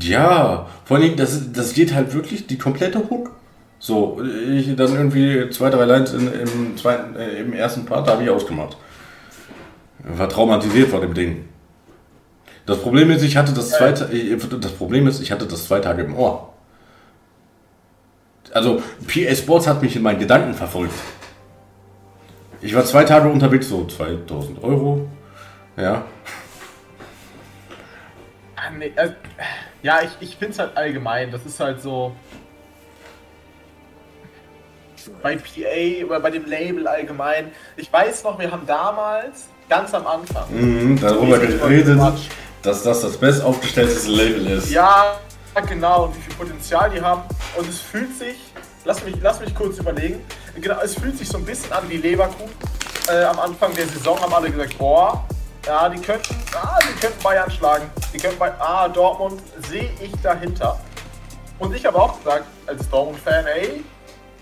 [0.01, 3.33] ja, vor allem, das, das geht halt wirklich die komplette Hook.
[3.79, 8.23] So, ich dann irgendwie zwei, drei Lines in, im, zweiten, äh, im ersten Part habe
[8.23, 8.77] ich ausgemacht.
[9.99, 11.45] War traumatisiert vor dem Ding.
[12.65, 16.03] Das Problem ist, ich hatte das zwei, das Problem ist, ich hatte das zwei Tage
[16.03, 16.53] im Ohr.
[18.53, 20.95] Also, PA Sports hat mich in meinen Gedanken verfolgt.
[22.67, 25.07] Ich war zwei Tage unterwegs, so 2000 Euro.
[25.77, 26.05] Ja.
[28.57, 29.15] Ah, nee, also,
[29.85, 32.11] ja, ich, ich find's halt allgemein, das ist halt so.
[35.23, 37.53] Bei PA oder bei dem Label allgemein.
[37.77, 42.01] Ich weiß noch, wir haben damals, ganz am Anfang, Mhm, darüber geredet,
[42.63, 44.73] dass das das bestaufgestellteste Label ist.
[44.73, 45.21] Ja,
[45.69, 47.23] genau, und wie viel Potenzial die haben.
[47.57, 48.39] Und es fühlt sich,
[48.85, 50.21] lass mich, lass mich kurz überlegen,
[50.61, 52.55] genau, es fühlt sich so ein bisschen an wie Leverkusen.
[53.09, 55.25] Äh, am Anfang der Saison haben alle gesagt, boah,
[55.67, 57.91] ja, die könnten, ah, die könnten Bayern schlagen.
[58.13, 60.79] Die könnten bei, ah, Dortmund sehe ich dahinter.
[61.59, 63.85] Und ich habe auch gesagt, als Dortmund-Fan, ey,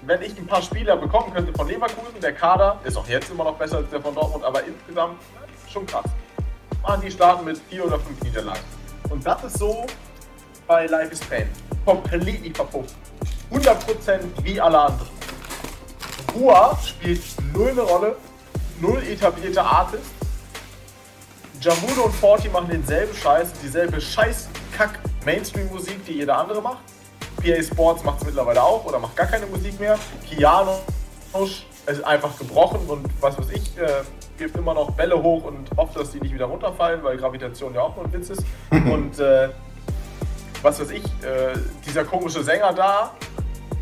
[0.03, 3.45] wenn ich ein paar Spieler bekommen könnte von Leverkusen, der Kader ist auch jetzt immer
[3.45, 5.21] noch besser als der von Dortmund, aber insgesamt
[5.73, 6.05] schon krass.
[6.83, 8.61] Machen die starten mit vier oder fünf Niederlagen.
[9.09, 9.87] Und das ist so
[10.67, 11.49] bei Life is Pain.
[11.85, 12.95] Komplett verpufft.
[13.51, 15.09] 100% wie alle anderen.
[16.35, 18.17] Hua spielt null eine Rolle,
[18.81, 20.11] null etablierte Artist.
[21.61, 26.83] Jamudo und Forti machen denselben Scheiß, dieselbe Scheiß-Kack-Mainstream-Musik, die jeder andere macht.
[27.43, 29.99] PA Sports macht es mittlerweile auch oder macht gar keine Musik mehr.
[30.29, 30.81] Kiano
[31.87, 34.03] ist einfach gebrochen und was weiß ich, äh,
[34.39, 37.83] gibt immer noch Bälle hoch und hofft, dass die nicht wieder runterfallen, weil Gravitation ja
[37.83, 38.45] auch nur ein Witz ist.
[38.71, 39.51] und äh,
[40.63, 43.13] was weiß ich, äh, dieser komische Sänger da,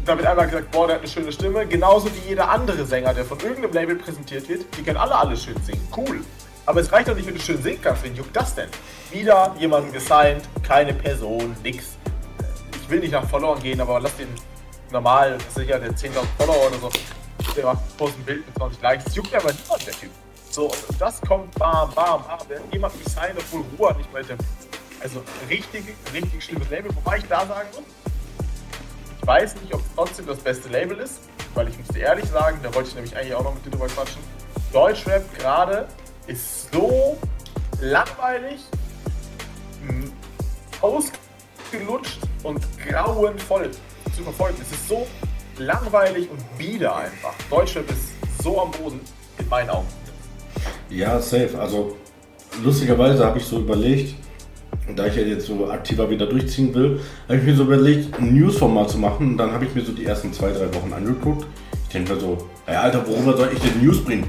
[0.04, 1.66] da wird einmal gesagt, boah, der hat eine schöne Stimme.
[1.66, 4.64] Genauso wie jeder andere Sänger, der von irgendeinem Label präsentiert wird.
[4.76, 5.86] Die können alle alles schön singen.
[5.96, 6.20] Cool.
[6.66, 8.02] Aber es reicht doch nicht, wenn du schön singen kannst.
[8.04, 8.68] Wen juckt das denn?
[9.10, 11.96] Wieder jemanden gesigned, keine Person, nix.
[12.80, 14.28] Ich will nicht nach Followern gehen, aber lass den
[14.90, 16.90] normal, sicher, der 10.000 Follower oder so,
[17.56, 19.04] der macht bloß ein Bild mit 20 Likes.
[19.04, 20.10] Das juckt aber niemand, der Typ.
[20.50, 22.38] So, und das kommt bam, bam, bam.
[22.48, 24.22] Wenn jemand gesigned, obwohl Ruhe nicht mehr
[25.02, 26.94] Also richtig, richtig schlimmes Label.
[26.94, 28.12] Wobei ich da sagen muss,
[29.22, 31.20] ich weiß nicht, ob es trotzdem das beste Label ist,
[31.54, 33.70] weil ich muss dir ehrlich sagen, da wollte ich nämlich eigentlich auch noch mit dir
[33.70, 34.20] drüber quatschen.
[34.72, 35.87] Deutschrap gerade
[36.26, 37.16] ist so
[37.80, 38.61] langweilig,
[40.80, 43.70] ausgelutscht und grauenvoll
[44.16, 44.58] zu verfolgen.
[44.61, 45.06] Es ist so
[45.56, 47.35] langweilig und bieder einfach.
[47.48, 49.00] Deutschrap ist so am Boden,
[49.38, 49.88] in meinen Augen.
[50.90, 51.56] Ja, safe.
[51.61, 51.96] Also
[52.62, 54.16] lustigerweise habe ich so überlegt,
[54.88, 58.18] und da ich ja jetzt so aktiver wieder durchziehen will, habe ich mir so überlegt,
[58.18, 59.32] ein Newsformat zu machen.
[59.32, 61.46] Und dann habe ich mir so die ersten zwei, drei Wochen angeguckt.
[61.84, 64.26] Ich denke mir so, ey Alter, worüber soll ich denn News bringen?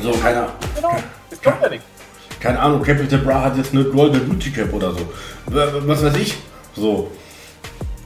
[0.00, 0.52] So, keine Ahnung.
[0.74, 0.96] Genau,
[1.30, 1.84] es kommt ja nichts.
[2.38, 5.00] Keine Ahnung, Capital Bra hat jetzt eine Golden Booty Cap oder so.
[5.46, 6.36] Was weiß ich?
[6.74, 7.10] So.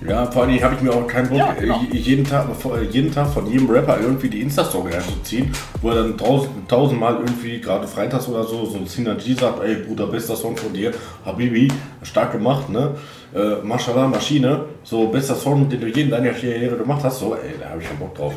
[0.07, 1.81] Ja, vor allem habe ich mir auch keinen Bock, Ja, genau.
[1.91, 2.47] jeden, Tag,
[2.91, 7.61] jeden Tag von jedem Rapper irgendwie die Insta-Story einzuziehen, wo er dann tausend, tausendmal irgendwie,
[7.61, 10.93] gerade freitags oder so, so ein Synergy sagt, ey Bruder, bester Song von dir,
[11.25, 11.69] Habibi,
[12.03, 12.97] stark gemacht, ne?
[13.35, 17.55] Äh, Mashallah, Maschine, so bester Song, den du jeden deiner Karriere gemacht hast, so, ey,
[17.59, 18.35] da habe ich keinen Bock drauf.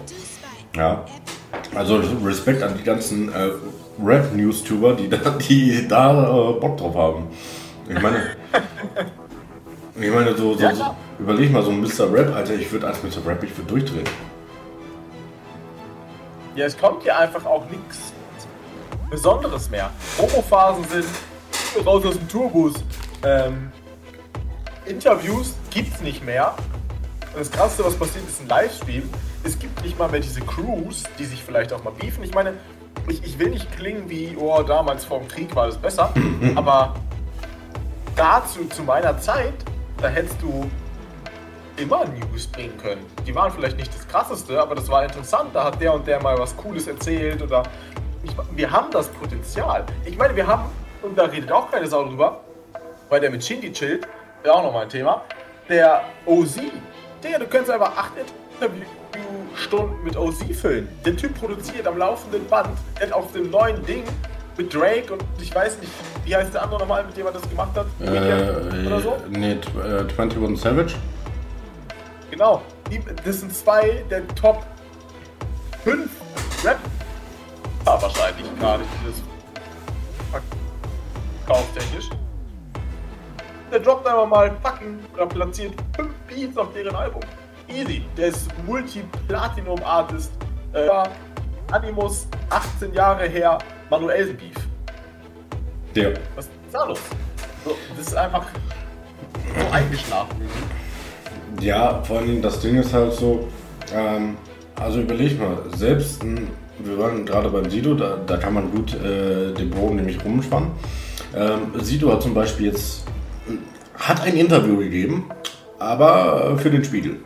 [0.76, 1.04] Ja.
[1.76, 3.50] Also Respekt an die ganzen äh,
[4.04, 5.18] Rap-News-Tuber, die da,
[5.50, 7.28] die da äh, Bock drauf haben.
[7.90, 8.18] Ich meine,
[10.00, 12.12] ich meine, so, so, Ja, so überleg mal, so ein Mr.
[12.12, 13.26] Rap, Alter, ich würde als Mr.
[13.26, 14.08] Rap, ich würde durchdrehen.
[16.56, 18.14] Ja, es kommt ja einfach auch nichts
[19.10, 19.90] Besonderes mehr.
[20.18, 22.74] Homophasen sind raus aus dem Tourbus.
[23.24, 23.72] Ähm,
[24.86, 26.54] Interviews gibt's nicht mehr.
[27.34, 29.10] Und das krasseste, was passiert, ist ein Livestream.
[29.44, 32.24] Es gibt nicht mal mehr diese Crews, die sich vielleicht auch mal beefen.
[32.24, 32.54] Ich meine,
[33.08, 36.14] ich, ich will nicht klingen wie, oh, damals vor dem Krieg war das besser.
[36.56, 36.96] aber
[38.16, 39.54] dazu, zu meiner Zeit,
[40.02, 40.70] da hättest du
[41.78, 43.06] immer News bringen können.
[43.26, 45.50] Die waren vielleicht nicht das krasseste, aber das war interessant.
[45.54, 47.64] Da hat der und der mal was Cooles erzählt oder
[48.24, 49.86] ich, wir haben das Potenzial.
[50.06, 50.64] Ich meine, wir haben,
[51.02, 52.42] und da redet auch keine Sau drüber,
[53.10, 54.08] weil der mit Shindy chillt,
[54.44, 55.22] wäre auch nochmal ein Thema,
[55.70, 56.60] der OZ,
[57.24, 58.14] der, du könntest einfach acht
[58.60, 60.88] Interviewstunden mit OZ füllen.
[61.06, 64.04] Der Typ produziert am laufenden Band, hat auf dem neuen Ding
[64.58, 65.92] mit Drake und ich weiß nicht,
[66.26, 67.86] wie heißt der andere nochmal, mit dem er das gemacht hat?
[68.00, 69.12] William oder so?
[69.12, 70.96] Äh, nee, äh, 21 Savage.
[72.32, 72.62] Genau.
[73.26, 74.66] Das sind zwei der Top
[75.84, 76.10] 5
[76.64, 76.78] Rap.
[77.86, 79.24] Ja, wahrscheinlich gerade dieses
[81.46, 82.10] verkauftechnisch.
[83.72, 87.22] Der droppt einfach mal fucking oder platziert 5 Beats auf deren Album.
[87.68, 88.04] Easy.
[88.16, 90.32] Der ist Multi-Platinum-Artist.
[90.74, 90.90] Äh,
[91.72, 93.58] Animus, 18 Jahre her,
[93.90, 94.56] Manuelsen Beef.
[95.96, 96.14] Der.
[96.36, 97.00] Was ist da los?
[97.64, 98.46] So, das ist einfach
[99.60, 100.42] so eingeschlafen.
[101.62, 103.48] Ja, vor allem das Ding ist halt so,
[103.94, 104.38] ähm,
[104.76, 108.94] also überleg mal, selbst, ein, wir waren gerade beim Sido, da, da kann man gut
[108.94, 110.72] äh, den Bogen nämlich rumspannen.
[111.36, 113.06] Ähm, Sido hat zum Beispiel jetzt,
[113.96, 115.30] hat ein Interview gegeben,
[115.80, 117.18] aber für den Spiegel.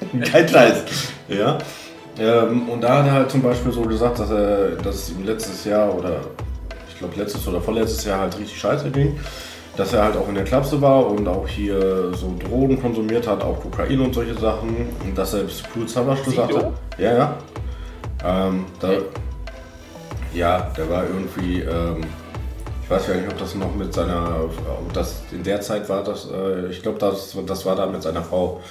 [0.30, 0.84] Kein Scheiß.
[1.28, 1.58] Ja.
[2.18, 5.24] Ähm, und da hat er halt zum Beispiel so gesagt, dass er, dass es ihm
[5.24, 6.20] letztes Jahr oder
[6.88, 9.18] ich glaube letztes oder vorletztes Jahr halt richtig scheiße ging.
[9.76, 13.42] Dass er halt auch in der Klapse war und auch hier so Drogen konsumiert hat,
[13.42, 14.74] auch Kokain und solche Sachen.
[15.04, 16.72] Und dass selbst Cool Savage gesagt hat.
[16.96, 17.34] Ja, ja.
[18.24, 18.88] Ähm, da,
[20.32, 22.00] ja, der war irgendwie, ähm,
[22.82, 26.02] ich weiß gar nicht, ob das noch mit seiner, ob das in der Zeit war,
[26.02, 28.62] das, äh, ich glaube, das, das war da mit seiner Frau,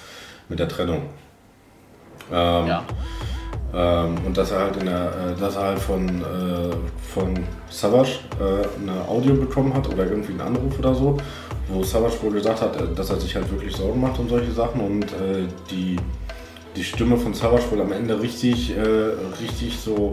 [0.49, 1.03] mit der Trennung.
[2.31, 2.83] Ähm, Ja.
[3.73, 6.75] Ähm, und dass er halt in der, äh, dass er halt von, äh,
[7.13, 7.33] von
[7.69, 11.17] Savage äh, eine Audio bekommen hat oder irgendwie einen Anruf oder so,
[11.67, 14.51] wo Savage wohl gesagt hat, äh, dass er sich halt wirklich Sorgen macht und solche
[14.51, 15.97] Sachen und äh, die,
[16.75, 18.81] die Stimme von Savage wohl am Ende richtig, äh,
[19.41, 20.11] richtig so,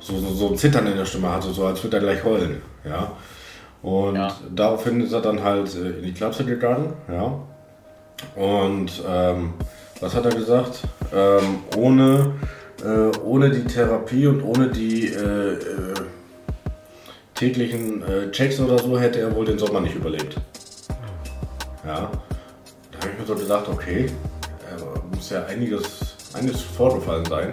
[0.00, 2.60] so, so, so ein Zittern in der Stimme hatte, so als würde er gleich heulen,
[2.84, 3.12] ja.
[3.80, 4.28] Und Ja.
[4.54, 7.32] daraufhin ist er dann halt in die Klapse gegangen, ja.
[8.34, 9.54] Und ähm,
[10.00, 10.80] was hat er gesagt?
[11.14, 12.32] Ähm, ohne,
[12.84, 15.94] äh, ohne die Therapie und ohne die äh, äh,
[17.34, 20.36] täglichen äh, Checks oder so hätte er wohl den Sommer nicht überlebt.
[21.84, 22.10] Ja.
[22.90, 27.52] Da habe ich mir so gedacht, okay, äh, muss ja einiges, einiges vorgefallen sein.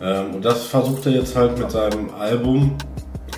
[0.00, 2.76] Ähm, und das versucht er jetzt halt mit seinem Album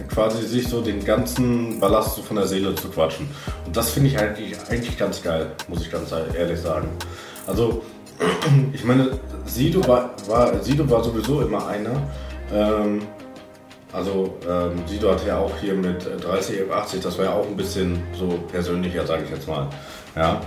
[0.08, 3.28] quasi sich so den ganzen Ballast so von der Seele zu quatschen.
[3.66, 6.88] Und das finde ich eigentlich, eigentlich ganz geil, muss ich ganz ehrlich sagen.
[7.46, 7.82] Also,
[8.72, 9.10] ich meine,
[9.46, 12.02] Sido war, war, Sido war sowieso immer einer.
[12.52, 13.02] Ähm,
[13.92, 17.56] also, ähm, Sido hatte ja auch hier mit 30 F80, das war ja auch ein
[17.56, 19.68] bisschen so persönlicher, sage ich jetzt mal.
[20.16, 20.40] Ja.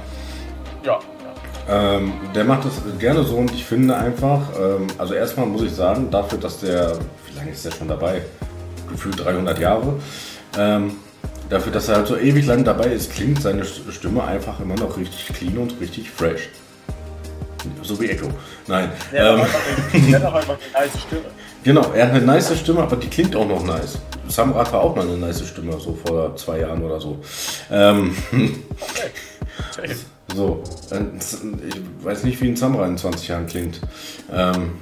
[0.84, 1.00] Ja.
[1.70, 5.74] Ähm, der macht das gerne so und ich finde einfach, ähm, also erstmal muss ich
[5.74, 8.22] sagen, dafür, dass der, wie lange ist der schon dabei?
[8.90, 9.96] Gefühlt 300 Jahre.
[10.58, 10.92] Ähm,
[11.50, 14.98] dafür, dass er halt so ewig lang dabei ist, klingt seine Stimme einfach immer noch
[14.98, 16.50] richtig clean und richtig fresh.
[17.82, 18.28] So wie Echo.
[18.68, 18.92] Nein.
[19.14, 19.42] Ähm,
[20.10, 21.26] der hat auch einfach eine nice Stimme.
[21.64, 24.00] genau, er hat eine nice Stimme, aber die klingt auch noch nice.
[24.28, 27.20] Samrat war auch mal eine nice Stimme, so vor zwei Jahren oder so.
[27.72, 28.16] Ähm,
[29.78, 29.96] Okay.
[30.36, 33.80] so, ich weiß nicht, wie ein Samra in 20 Jahren klingt.
[34.32, 34.74] Ähm,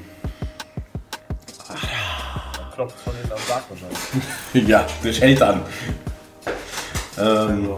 [2.73, 4.67] Klopft von hinten am Sarg wahrscheinlich.
[4.69, 5.61] ja, das hält an.
[7.17, 7.69] Ähm,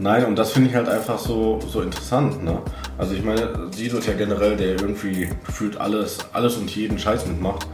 [0.00, 2.62] Nein, und das finde ich halt einfach so, so interessant, ne?
[2.96, 7.26] Also ich meine, Sido ist ja generell, der irgendwie gefühlt alles, alles und jeden Scheiß
[7.26, 7.66] mitmacht.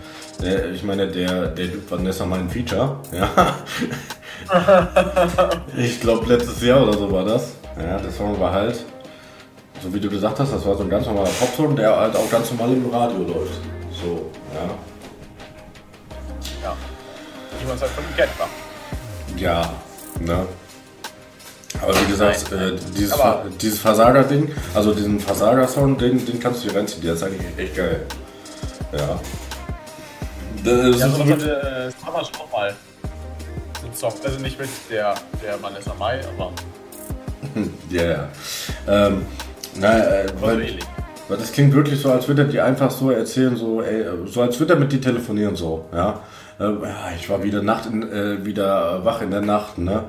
[0.42, 3.28] Der, ich meine, der, der Duke Vanessa mal ein Feature, ja.
[5.76, 7.52] ich glaube letztes Jahr oder so war das.
[7.78, 8.84] Ja, der Song war halt,
[9.80, 12.28] so wie du gesagt hast, das war so ein ganz normaler Popsong, der halt auch
[12.28, 13.60] ganz normal im Radio läuft.
[14.02, 14.66] So, ja.
[16.64, 16.76] ja.
[17.60, 18.32] Wie man es halt von ihm kennt?
[19.36, 19.72] Ja,
[20.18, 20.44] ne?
[21.82, 26.64] Aber wie gesagt, Nein, äh, dieses, Aber- dieses Versager-Ding, also diesen Versager-Song, den, den kannst
[26.64, 28.00] du dir reinziehen, der ist eigentlich echt geil.
[28.92, 29.20] Ja.
[30.64, 32.10] Das Ja, ist so wirklich- hatte äh,
[32.52, 32.74] mal
[33.84, 34.12] einen Song.
[34.24, 36.52] Also nicht mit der, der Vanessa Mai, aber
[37.90, 38.28] ja, ja.
[38.88, 39.26] Ähm,
[39.78, 40.84] na, äh, so weil, ähnlich.
[41.28, 44.42] weil das klingt wirklich so, als würde er dir einfach so erzählen, so, ey, so
[44.42, 46.20] als würde er mit dir telefonieren, so, ja.
[46.58, 50.04] Äh, ja, ich war wieder Nacht in, äh, wieder wach in der Nacht, ne?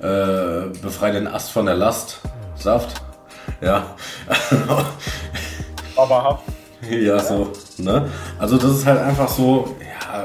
[0.00, 2.20] Äh, befrei den Ast von der Last.
[2.56, 3.00] Saft.
[3.60, 3.96] Ja.
[5.96, 6.40] Aber
[6.88, 8.08] Ja, so, ne?
[8.38, 10.24] Also das ist halt einfach so, ja,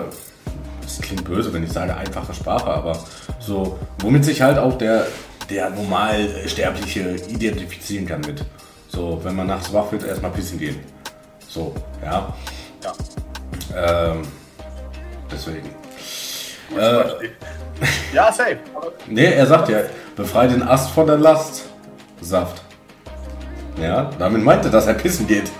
[0.86, 2.98] es klingt böse, wenn ich sage einfache Sprache, aber
[3.40, 5.06] so, womit sich halt auch der,
[5.50, 8.44] der normal Sterbliche identifizieren kann mit.
[8.88, 10.80] So, wenn man nachts wach wird, erstmal pissen gehen.
[11.48, 12.34] So, ja.
[12.84, 14.12] ja.
[14.12, 14.22] Ähm,
[15.32, 15.70] deswegen.
[16.78, 17.30] Äh,
[18.14, 18.58] ja, safe.
[19.08, 19.80] Nee, er sagt ja,
[20.16, 21.66] befrei den Ast von der Last.
[22.22, 22.62] Saft.
[23.82, 25.52] Ja, damit meinte, dass er pissen geht.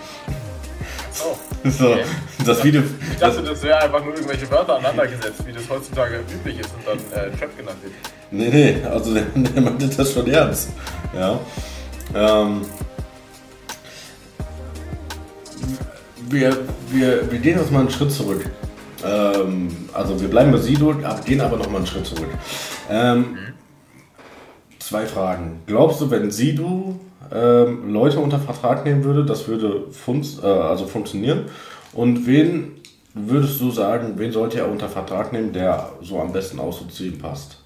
[1.12, 1.38] so.
[1.70, 2.04] So, Okay.
[2.46, 2.84] das Video.
[3.12, 6.88] Ich dachte, das wäre einfach nur irgendwelche Wörter aneinandergesetzt, wie das heutzutage üblich ist und
[6.88, 7.94] dann äh, Trap genannt wird.
[8.32, 10.70] Nee, nee, also der, der meinte das schon ernst.
[11.18, 11.40] Ja.
[12.14, 12.62] Ähm,
[16.30, 16.58] wir,
[16.90, 18.46] wir, wir gehen jetzt mal einen Schritt zurück.
[19.06, 22.30] Ähm, also wir bleiben bei Sido, gehen aber noch mal einen Schritt zurück.
[22.90, 23.38] Ähm,
[24.80, 25.62] zwei Fragen.
[25.66, 27.00] Glaubst du, wenn Sido
[27.32, 31.46] ähm, Leute unter Vertrag nehmen würde, das würde funz, äh, also funktionieren?
[31.94, 32.74] Und wen
[33.14, 37.62] würdest du sagen, wen sollte er unter Vertrag nehmen, der so am besten auszuziehen passt?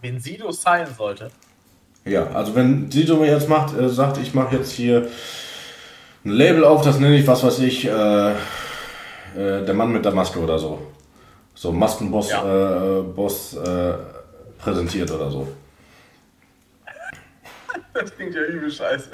[0.00, 1.30] Wen Sido sein sollte.
[2.04, 5.08] Ja, also wenn Sido mir jetzt macht, äh, sagt, ich mache jetzt hier
[6.24, 8.34] ein Label auf, das nenne ich, was weiß ich, äh, äh,
[9.36, 10.78] der Mann mit der Maske oder so.
[11.54, 12.98] So Maskenboss Ja.
[12.98, 13.92] äh, Boss, äh,
[14.58, 15.46] präsentiert oder so.
[17.92, 19.08] Das klingt ja übel scheiße.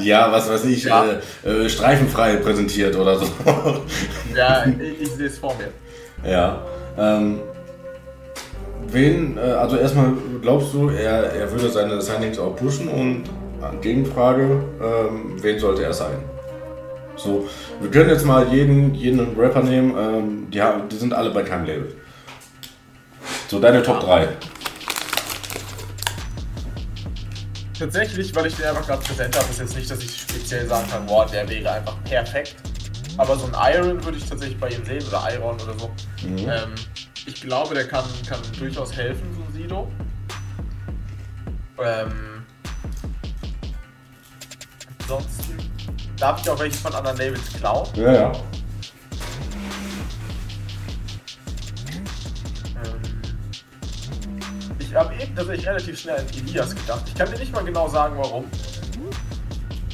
[0.00, 1.04] Ja, was weiß ich, Ja.
[1.44, 3.26] äh, äh, streifenfrei präsentiert oder so.
[4.36, 6.28] Ja, ich, ich sehe es vor mir.
[6.30, 6.62] ja.
[6.98, 7.40] Ähm,
[8.88, 10.12] wen, äh, also erstmal
[10.42, 13.24] glaubst du, er, er würde seine Signings auch pushen und
[13.80, 16.18] Gegenfrage, ähm, wen sollte er sein?
[17.16, 17.48] So,
[17.80, 21.42] wir können jetzt mal jeden, jeden Rapper nehmen, ähm, die, haben, die sind alle bei
[21.42, 21.96] keinem Label.
[23.48, 24.28] So, deine Top 3.
[27.78, 30.88] Tatsächlich, weil ich den einfach gerade präsent habe, ist jetzt nicht, dass ich speziell sagen
[30.90, 32.56] kann, boah, der wäre einfach perfekt.
[33.16, 35.90] Aber so ein Iron würde ich tatsächlich bei ihm sehen oder Iron oder so.
[36.24, 36.74] Ähm,
[37.26, 39.88] ich glaube, der kann, kann durchaus helfen, so ein Sido.
[41.82, 42.37] Ähm,
[45.08, 45.56] ansonsten
[46.18, 47.88] darf ich auch welche von anderen Labels klauen.
[47.94, 48.32] Ja, ja.
[52.84, 53.22] Ähm,
[54.78, 57.02] ich habe eben tatsächlich relativ schnell an Elias gedacht.
[57.06, 58.44] Ich kann dir nicht mal genau sagen, warum.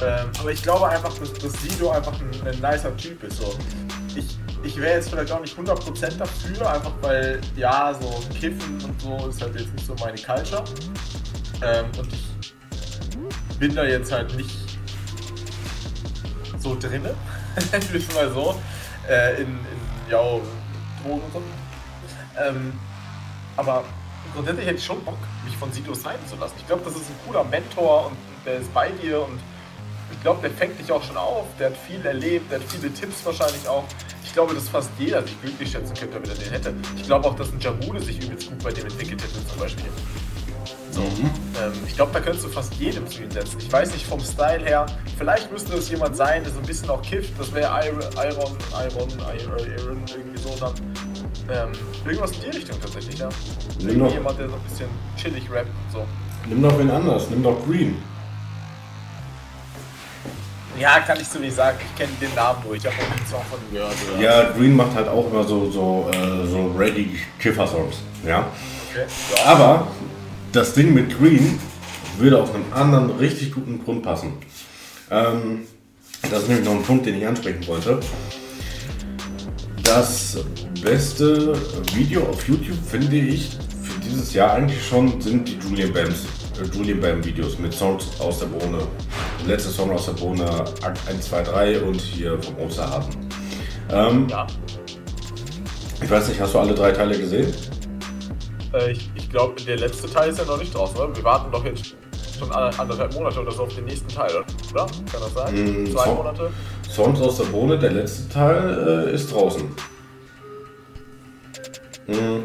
[0.01, 3.37] Ähm, aber ich glaube einfach, dass, dass Sido einfach ein, ein nicer Typ ist.
[3.37, 3.57] So.
[4.15, 9.01] Ich, ich wäre jetzt vielleicht auch nicht 100% dafür, einfach weil, ja, so Kiffen und
[9.01, 10.65] so ist halt jetzt nicht so meine Culture.
[11.61, 14.64] Ähm, und ich bin da jetzt halt nicht
[16.65, 17.13] so drinne,
[17.71, 18.59] es mal so,
[19.07, 20.19] äh, in, in ja,
[21.03, 21.41] Drogen und so.
[22.41, 22.73] Ähm,
[23.55, 23.83] aber
[24.33, 26.55] grundsätzlich hätte ich schon Bock, mich von Sido sein zu lassen.
[26.57, 29.39] Ich glaube, das ist ein cooler Mentor und der ist bei dir und
[30.11, 31.45] ich glaube, der fängt dich auch schon auf.
[31.59, 33.83] Der hat viel erlebt, der hat viele Tipps wahrscheinlich auch.
[34.23, 36.73] Ich glaube, dass fast jeder sich glücklich schätzen könnte, wenn er den hätte.
[36.95, 39.89] Ich glaube auch, dass ein Jamule sich übelst gut bei dem entwickelt hätte, zum Beispiel.
[40.95, 41.01] So.
[41.01, 41.29] Mhm.
[41.61, 43.57] Ähm, ich glaube, da könntest du fast jedem zu setzen.
[43.59, 44.85] Ich weiß nicht vom Style her.
[45.17, 47.37] Vielleicht müsste das jemand sein, der so ein bisschen auch kifft.
[47.37, 50.73] Das wäre Iron, Iron, Iron, Iron, irgendwie so dann.
[51.51, 51.71] Ähm,
[52.05, 53.27] irgendwas in die Richtung tatsächlich, ja.
[53.79, 56.05] Nimm jemand, der so ein bisschen chillig rappt und so.
[56.47, 57.97] nimm doch wen anders, nimm doch Green.
[60.79, 61.77] Ja, kann ich so nicht sagen.
[61.81, 62.75] Ich kenne den Namen nur.
[62.75, 63.95] Ich habe einen Song von ihm gehört.
[64.13, 64.21] Oder?
[64.21, 67.97] Ja, Green macht halt auch immer so, so, äh, so ready Kiffer-Songs.
[68.25, 68.47] Ja.
[68.91, 69.05] Okay.
[69.45, 69.87] Aber
[70.55, 71.59] das Ding mit Green
[72.17, 74.33] würde auf einen anderen richtig guten Grund passen.
[75.11, 75.61] Ähm,
[76.21, 77.99] das ist nämlich noch ein Punkt, den ich ansprechen wollte.
[79.83, 80.37] Das
[80.81, 81.53] beste
[81.93, 86.25] Video auf YouTube finde ich für dieses Jahr eigentlich schon sind die Julian Bams,
[86.61, 88.79] äh, Julian Bam Videos mit Songs aus der Bohne.
[89.41, 90.49] Der letzte Song aus der Bohne,
[90.81, 93.13] Akt 1, 2, 3 und hier vom Osterhasen.
[93.91, 94.47] Ähm, ja.
[96.01, 97.53] ich weiß nicht, hast du alle drei Teile gesehen?
[98.73, 101.13] Äh, ich glaube, der letzte Teil ist ja noch nicht draußen, oder?
[101.13, 101.93] Wir warten doch jetzt
[102.39, 104.31] schon anderthalb Monate oder so auf den nächsten Teil,
[104.71, 104.85] oder?
[104.85, 105.83] Kann das sein?
[105.83, 106.51] Mm, Zwei Song- Monate?
[106.89, 109.69] Songs aus der Bohne, der letzte Teil äh, ist draußen.
[112.07, 112.43] Hm.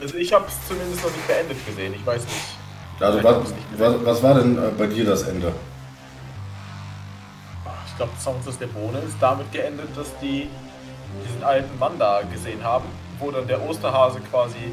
[0.00, 1.92] Also ich habe es zumindest noch nicht beendet gesehen.
[1.94, 3.00] Ich weiß nicht.
[3.00, 3.36] Also was,
[3.76, 5.52] was, was war denn äh, bei dir das Ende?
[7.86, 10.48] Ich glaube, Songs aus der Bohne ist damit geendet, dass die
[11.24, 12.84] diesen alten Mann da gesehen haben,
[13.18, 14.72] wo dann der Osterhase quasi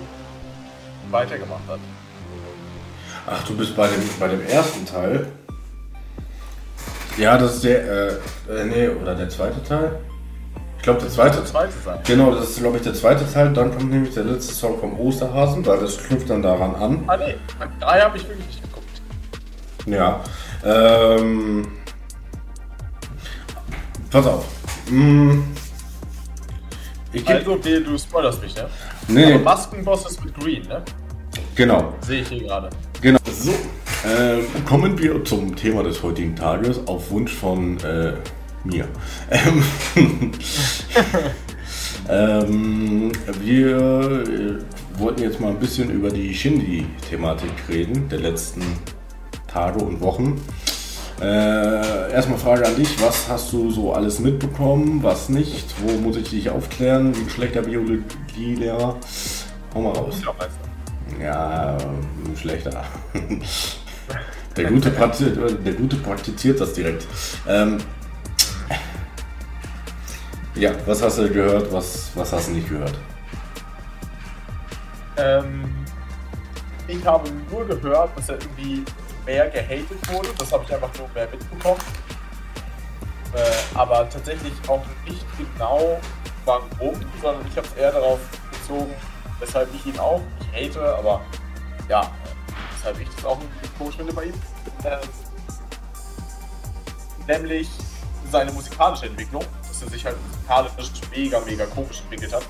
[1.11, 1.79] weitergemacht hat.
[3.25, 5.27] Ach, du bist bei dem, bei dem ersten Teil.
[7.17, 8.07] Ja, das ist der, äh,
[8.49, 9.99] äh, nee, oder der zweite Teil?
[10.77, 11.99] Ich glaube, der zweite Der zweite sein.
[12.05, 13.53] Genau, das ist, glaube ich, der zweite Teil.
[13.53, 17.03] Dann kommt nämlich der letzte Song vom Osterhasen, weil das knüpft dann daran an.
[17.07, 17.35] Ah nee,
[17.79, 19.01] drei habe ich wirklich nicht geguckt.
[19.85, 20.19] Ja.
[20.65, 21.71] Ähm,
[24.11, 24.45] pass auf.
[24.89, 25.45] Hm,
[27.13, 28.67] ich Also, okay, du spoilerst mich, ne?
[29.07, 30.83] nee, Aber Maskenboss ist mit Green, ne?
[31.55, 31.93] genau.
[32.01, 32.69] Sehe ich hier gerade.
[33.01, 33.19] Genau.
[33.31, 38.13] So, äh, kommen wir zum Thema des heutigen Tages auf Wunsch von äh,
[38.63, 38.87] mir.
[39.29, 39.63] Ähm,
[42.09, 43.11] ähm,
[43.41, 43.77] wir
[44.27, 48.61] äh, wollten jetzt mal ein bisschen über die Shindy-Thematik reden, der letzten
[49.47, 50.41] Tage und Wochen.
[51.21, 55.73] Äh, erstmal Frage an dich, was hast du so alles mitbekommen, was nicht?
[55.81, 57.15] Wo muss ich dich aufklären?
[57.15, 58.97] Wie ein schlechter Biologielehrer?
[59.73, 60.21] Hau mal raus.
[61.21, 61.77] Ja,
[62.35, 62.83] schlechter.
[64.55, 67.07] Der Gute, praktiziert, der Gute praktiziert das direkt.
[67.47, 67.77] Ähm,
[70.55, 72.93] ja, was hast du gehört, was, was hast du nicht gehört?
[75.17, 75.63] Ähm,
[76.87, 78.83] ich habe nur gehört, dass er irgendwie
[79.25, 80.29] mehr gehatet wurde.
[80.37, 81.81] Das habe ich einfach nur mehr mitbekommen.
[83.33, 85.99] Äh, aber tatsächlich auch nicht genau
[86.45, 88.19] warum, sondern ich habe es eher darauf
[88.51, 88.93] bezogen,
[89.39, 90.21] weshalb ich ihn auch
[90.53, 91.21] nicht hate, aber
[91.89, 92.05] ja, äh,
[92.77, 93.39] weshalb ich das auch
[93.77, 94.33] komisch finde bei ihm.
[94.83, 94.99] Ähm,
[97.27, 97.69] nämlich
[98.31, 102.43] seine musikalische Entwicklung, dass er sich halt musikalisch mega, mega komisch entwickelt hat.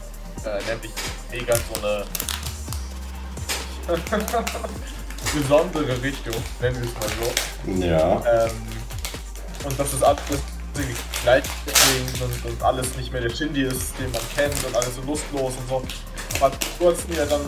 [0.45, 0.91] Äh, nämlich
[1.31, 2.05] mega so eine
[5.33, 7.85] besondere Richtung, nennen wir es mal so.
[7.85, 8.45] Ja.
[8.45, 8.51] Ähm,
[9.65, 10.21] und dass das alles
[11.23, 14.95] gleich klingt und, und alles nicht mehr der Shindy ist, den man kennt und alles
[14.95, 15.83] so lustlos und so.
[16.39, 17.41] Aber du hast mir dann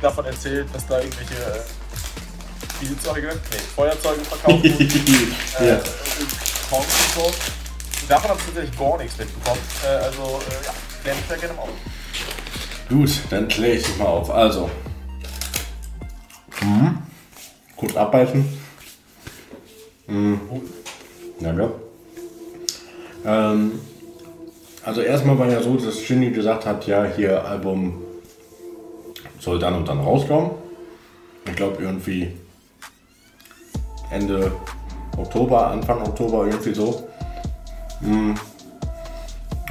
[0.00, 1.60] davon erzählt, dass da irgendwelche äh,
[2.76, 5.36] Spielzeuge, nee, Feuerzeuge verkauft wurden.
[5.60, 5.74] äh, ja.
[6.70, 7.32] und so.
[8.08, 9.60] Davon habe ich tatsächlich gar nichts mitbekommen.
[9.84, 10.72] Äh, also, äh, ja,
[11.02, 11.68] klär mich da gerne mal auf.
[12.88, 14.30] Gut, dann kläre ich dich mal auf.
[14.30, 14.70] Also.
[16.62, 16.97] Mhm.
[17.78, 18.44] Kurz abbeißen.
[20.08, 20.40] Mhm.
[21.40, 21.70] Danke.
[23.24, 23.80] Ähm,
[24.84, 28.02] also erstmal war ja so, dass Shindy gesagt hat, ja, hier Album
[29.38, 30.50] soll dann und dann rauskommen.
[31.46, 32.32] Ich glaube irgendwie
[34.10, 34.50] Ende
[35.16, 37.08] Oktober, Anfang Oktober, irgendwie so.
[38.00, 38.32] Mm.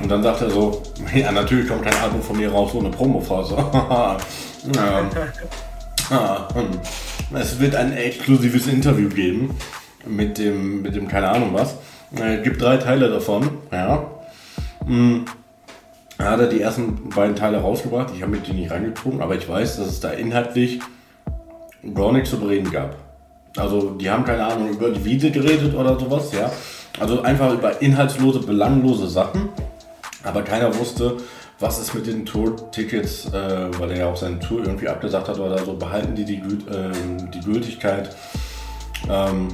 [0.01, 0.83] Und dann sagt er so,
[1.15, 3.55] ja natürlich kommt kein Album von mir raus ohne Promophase.
[4.75, 5.09] ja.
[6.09, 6.79] Ah, hm.
[7.33, 9.55] Es wird ein exklusives Interview geben
[10.05, 11.75] mit dem, mit dem keine Ahnung was.
[12.15, 14.09] Es gibt drei Teile davon, ja.
[14.85, 15.25] Mm.
[16.17, 18.11] Da hat er die ersten beiden Teile rausgebracht.
[18.15, 20.79] Ich habe mit die nicht reingezogen, aber ich weiß, dass es da inhaltlich
[21.93, 22.95] gar nichts zu bereden gab.
[23.57, 26.49] Also die haben keine Ahnung über die Wiese geredet oder sowas, ja.
[26.99, 29.49] Also einfach über inhaltslose, belanglose Sachen.
[30.23, 31.17] Aber keiner wusste,
[31.59, 35.39] was ist mit den Tour-Tickets, äh, weil er ja auch seine Tour irgendwie abgesagt hat
[35.39, 38.15] oder so, behalten die die, ähm, die Gültigkeit?
[39.09, 39.49] Ähm,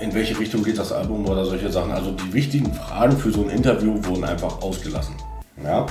[0.00, 1.90] in welche Richtung geht das Album oder solche Sachen?
[1.90, 5.14] Also die wichtigen Fragen für so ein Interview wurden einfach ausgelassen.
[5.62, 5.86] Ja.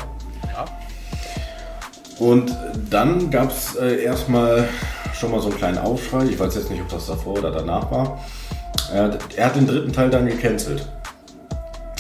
[0.53, 0.65] Ja.
[2.19, 2.55] Und
[2.89, 4.67] dann gab es äh, erstmal
[5.13, 6.25] schon mal so einen kleinen Aufschrei.
[6.25, 8.19] Ich weiß jetzt nicht, ob das davor oder danach war.
[8.93, 10.87] Äh, er hat den dritten Teil dann gecancelt.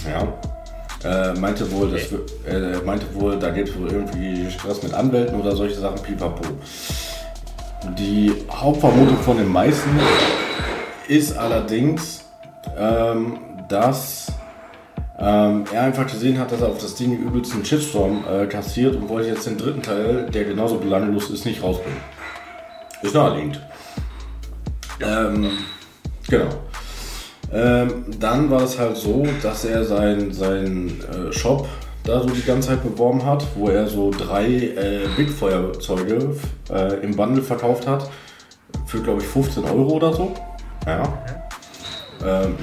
[0.05, 0.27] Ja.
[1.03, 2.11] Äh, meinte wohl, das,
[2.45, 6.43] äh, meinte wohl, da gibt es wohl irgendwie Stress mit Anwälten oder solche Sachen, pipapo.
[7.97, 9.89] Die Hauptvermutung von den meisten
[11.07, 12.25] ist allerdings,
[12.77, 13.39] ähm,
[13.69, 14.27] dass
[15.17, 18.95] ähm, er einfach gesehen hat, dass er auf das Ding den übelsten Shitstorm äh, kassiert
[18.95, 21.99] und wollte jetzt den dritten Teil, der genauso belanglos ist, nicht rausbringen.
[23.01, 23.61] Ist naheliegend.
[25.01, 25.51] Ähm,
[26.29, 26.49] genau.
[27.51, 31.67] Ähm, dann war es halt so, dass er seinen sein, äh, Shop
[32.03, 36.35] da so die ganze Zeit beworben hat, wo er so drei äh, Big-Feuerzeuge
[36.71, 38.09] äh, im Bundle verkauft hat.
[38.85, 40.33] Für, glaube ich, 15 Euro oder so.
[40.85, 41.03] Ja.
[42.25, 42.55] Ähm,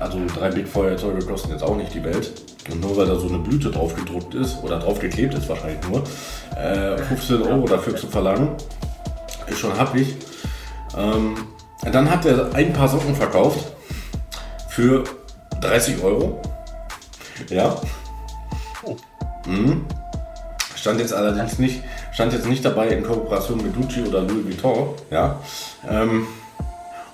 [0.00, 2.32] also drei Big-Feuerzeuge kosten jetzt auch nicht die Welt.
[2.70, 5.80] Und nur weil da so eine Blüte drauf gedruckt ist, oder drauf geklebt ist wahrscheinlich
[5.88, 6.04] nur,
[6.56, 8.50] äh, 15 Euro dafür zu verlangen,
[9.48, 10.16] ist schon happig.
[10.96, 11.34] Ähm,
[11.90, 13.71] dann hat er ein paar Socken verkauft
[14.74, 15.04] für
[15.60, 16.40] 30 Euro.
[17.50, 17.76] Ja.
[18.82, 18.96] Oh.
[19.46, 19.84] Mhm.
[20.74, 24.94] Stand jetzt allerdings nicht, stand jetzt nicht dabei in Kooperation mit Gucci oder Louis Vuitton.
[25.10, 25.38] Ja.
[25.88, 26.26] Ähm,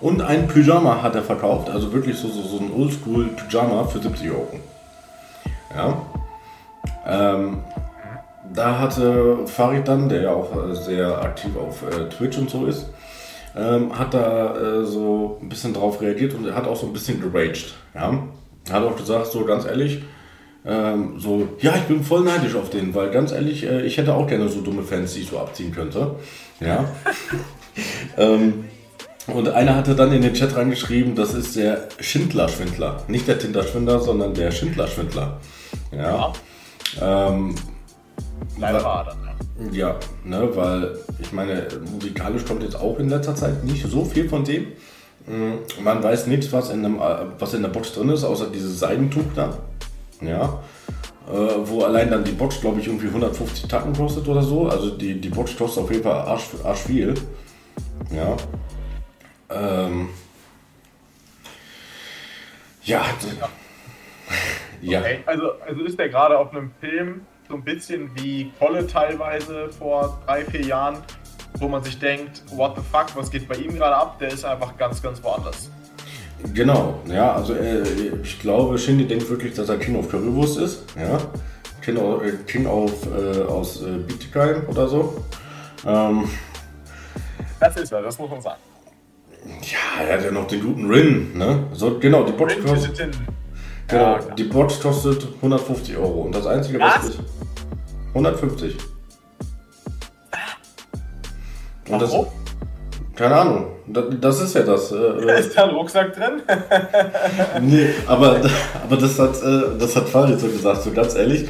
[0.00, 3.98] und ein Pyjama hat er verkauft, also wirklich so, so, so ein Oldschool Pyjama für
[3.98, 4.60] 70 Euro.
[5.74, 6.02] Ja.
[7.06, 7.64] Ähm,
[8.54, 12.86] da hatte Farid dann, der ja auch sehr aktiv auf äh, Twitch und so ist,
[13.58, 16.92] ähm, hat da äh, so ein bisschen drauf reagiert und er hat auch so ein
[16.92, 17.74] bisschen geraged.
[17.94, 18.22] Ja?
[18.70, 20.02] Hat auch gesagt, so ganz ehrlich,
[20.64, 24.14] ähm, so, ja, ich bin voll neidisch auf den, weil ganz ehrlich, äh, ich hätte
[24.14, 26.16] auch gerne so dumme Fans, die ich so abziehen könnte.
[26.60, 26.84] Ja.
[28.18, 28.64] ähm,
[29.26, 33.04] und einer hatte dann in den Chat reingeschrieben, das ist der Schindler-Schwindler.
[33.08, 35.40] Nicht der Tinder-Schwindler, sondern der Schindler-Schwindler.
[35.92, 36.32] Ja.
[37.00, 37.54] Ähm,
[38.58, 39.88] Leider war er dann, ja.
[39.88, 44.28] ja, ne, weil ich meine, musikalisch kommt jetzt auch in letzter Zeit nicht so viel
[44.28, 44.68] von dem.
[45.26, 48.46] Mm, Man weiß nichts, was in, einem, äh, was in der Box drin ist, außer
[48.50, 49.58] dieses Seidentuch da.
[50.20, 50.60] Ja.
[51.28, 51.32] Äh,
[51.64, 54.68] wo allein dann die Box, glaube ich, irgendwie 150 Tacken kostet oder so.
[54.68, 57.14] Also die, die Box kostet auf jeden Fall arsch, arsch viel.
[58.10, 58.36] Ja.
[59.50, 60.08] Ähm.
[62.84, 63.04] Ja.
[64.80, 65.00] Ja.
[65.00, 65.18] Okay.
[65.26, 70.20] Also, also ist der gerade auf einem Film so ein bisschen wie Kolle teilweise vor
[70.26, 70.98] drei, vier Jahren,
[71.58, 74.18] wo man sich denkt, what the fuck, was geht bei ihm gerade ab?
[74.18, 75.70] Der ist einfach ganz, ganz woanders.
[76.54, 77.82] Genau, ja, also äh,
[78.22, 81.18] ich glaube, Shindy denkt wirklich, dass er King of Currywurst ist, ja.
[81.82, 85.24] King, of, äh, King of, äh, aus äh, Bietigheim oder so.
[85.84, 86.28] Ähm,
[87.58, 88.60] Das ist er, das muss man sagen.
[89.62, 91.66] ja, er hat ja noch den guten Rin, ne?
[91.72, 93.10] So, genau, die Visitin.
[93.88, 97.08] Genau, Ja, die Box kostet 150 Euro und das einzige, was Was?
[97.10, 97.18] ist,
[98.14, 98.76] 150.
[101.90, 102.26] Und das, Warum?
[103.16, 104.90] keine Ahnung, das, das ist ja das.
[104.90, 106.42] Da Äh, ist da ein Rucksack drin?
[107.62, 108.40] Nee, aber,
[108.84, 111.48] aber das hat, äh, das hat Farid so gesagt, so ganz ehrlich.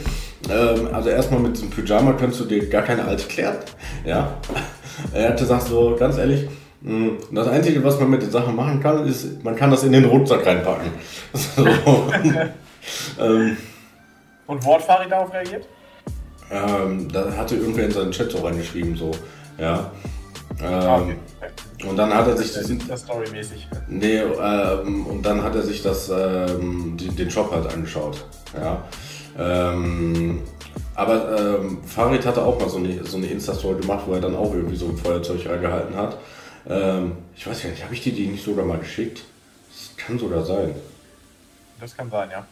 [0.48, 3.56] Ähm, also erstmal mit diesem Pyjama kannst du dir gar keine alte klären.
[4.04, 4.36] Ja.
[5.12, 6.48] Er hat gesagt, so ganz ehrlich,
[6.80, 10.04] das Einzige, was man mit den Sachen machen kann, ist, man kann das in den
[10.04, 10.90] Rucksack reinpacken.
[11.34, 11.66] So.
[13.20, 13.56] ähm,
[14.46, 15.66] Und wo hat Farid darauf reagiert?
[16.50, 19.10] ähm, da hatte irgendwer in seinen Chat so reingeschrieben, so,
[19.58, 19.90] ja.
[20.62, 21.16] Ah, Ähm,
[21.88, 23.68] und dann hat er sich Das ja storymäßig.
[23.88, 28.24] Nee, ähm, und dann hat er sich das, ähm, die, den Shop halt angeschaut.
[28.56, 28.82] Ja.
[29.38, 30.40] Ähm,
[30.94, 34.34] aber ähm, Farid hatte auch mal so eine, so eine Insta-Story gemacht, wo er dann
[34.34, 36.16] auch irgendwie so ein Feuerzeug reingehalten hat.
[36.68, 39.22] Ähm, ich weiß gar nicht, habe ich dir die nicht sogar mal geschickt?
[39.70, 40.74] Das kann sogar sein,
[41.80, 42.46] Das kann sein, ja.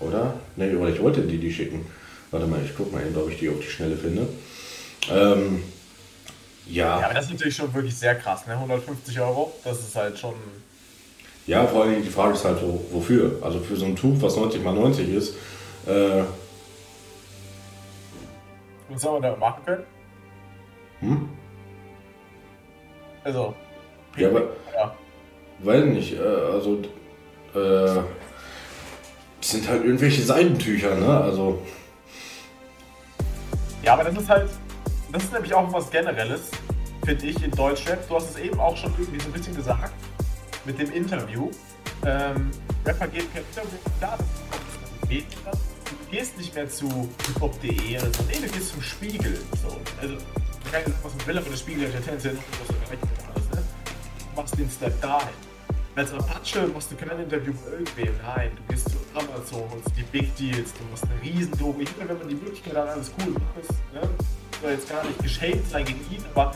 [0.00, 0.34] oder?
[0.56, 1.86] Nee, oder ich wollte die die schicken.
[2.30, 4.26] Warte mal, ich guck mal eben, ob ich die auf die Schnelle finde.
[5.10, 5.62] Ähm,
[6.66, 8.54] Ja, ja, aber das ist natürlich schon wirklich sehr krass, ne?
[8.54, 10.34] 150 Euro, das ist halt schon.
[11.46, 12.58] ja, vor allem die Frage ist halt
[12.92, 13.38] wofür?
[13.42, 15.34] Also für so ein Tuch, was 90 mal 90 ist,
[15.86, 16.22] äh,
[18.88, 19.84] Was soll man da machen können?
[21.00, 21.28] hm?
[23.24, 23.54] Also.
[24.16, 24.42] Ja, aber
[24.74, 24.94] Ja.
[25.60, 26.82] weiß nicht, äh, also
[27.54, 28.02] äh,
[29.40, 31.20] sind halt irgendwelche Seidentücher, ne?
[31.20, 31.62] Also
[33.82, 34.50] Ja, aber das ist halt,
[35.12, 36.50] das ist nämlich auch was Generelles,
[37.04, 38.06] finde ich, in Deutschrap.
[38.08, 39.92] Du hast es eben auch schon irgendwie so ein bisschen gesagt,
[40.64, 41.50] mit dem Interview.
[42.04, 42.50] Ähm,
[42.84, 45.58] Rapper geben kein Interview, klar, das geht das,
[46.10, 49.38] gehst nicht mehr zu hiphop.de oder so, nee, du gehst zum Spiegel.
[49.62, 49.76] So.
[50.00, 50.16] Also,
[50.72, 52.36] kann sagen, was man will, aber der Spiegel hat ja tendenziell
[54.36, 55.34] machst den Step dahin.
[55.94, 60.02] Als Apache machst du kein Interview mit irgendwem, nein, du gehst zu Amazon, holst die
[60.04, 61.52] Big Deals, du machst eine riesen.
[61.52, 64.08] Ich meine, wenn man die Möglichkeit hat, alles cool macht, ne?
[64.62, 66.54] soll jetzt gar nicht geschämt sein gegen ihn, aber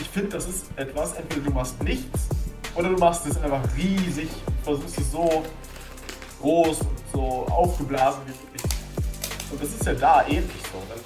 [0.00, 2.28] ich finde, das ist etwas, entweder du machst nichts
[2.74, 4.28] oder du machst es einfach riesig,
[4.62, 5.42] versuchst es so
[6.40, 8.62] groß und so aufgeblasen wie möglich.
[9.50, 10.80] Und das ist ja da ähnlich so.
[10.88, 10.98] Dann,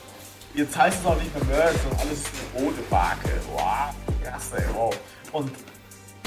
[0.54, 3.30] jetzt heißt es auch nicht mehr Merch, sondern alles ist eine rote Marke.
[3.52, 4.94] Wow, krass, ey, wow.
[5.32, 5.50] Und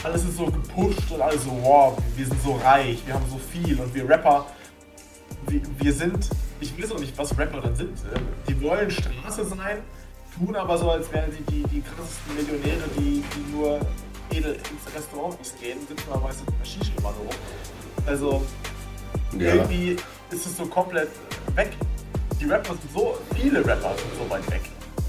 [0.03, 3.37] alles ist so gepusht und alles so, wow, wir sind so reich, wir haben so
[3.37, 4.45] viel und wir Rapper,
[5.47, 6.29] wir, wir sind,
[6.59, 7.97] ich weiß auch nicht, was Rapper dann sind.
[8.47, 9.79] Die wollen Straße sein,
[10.37, 13.79] tun aber so, als wären sie die, die krassesten Millionäre, die, die nur
[14.31, 17.27] edel ins Restaurant gehen, sitzen aber meistens in der Shisha rum.
[18.05, 18.43] Also,
[19.37, 19.55] ja.
[19.55, 19.97] irgendwie
[20.31, 21.09] ist es so komplett
[21.55, 21.71] weg.
[22.39, 24.61] Die Rapper sind so, viele Rapper sind so weit weg,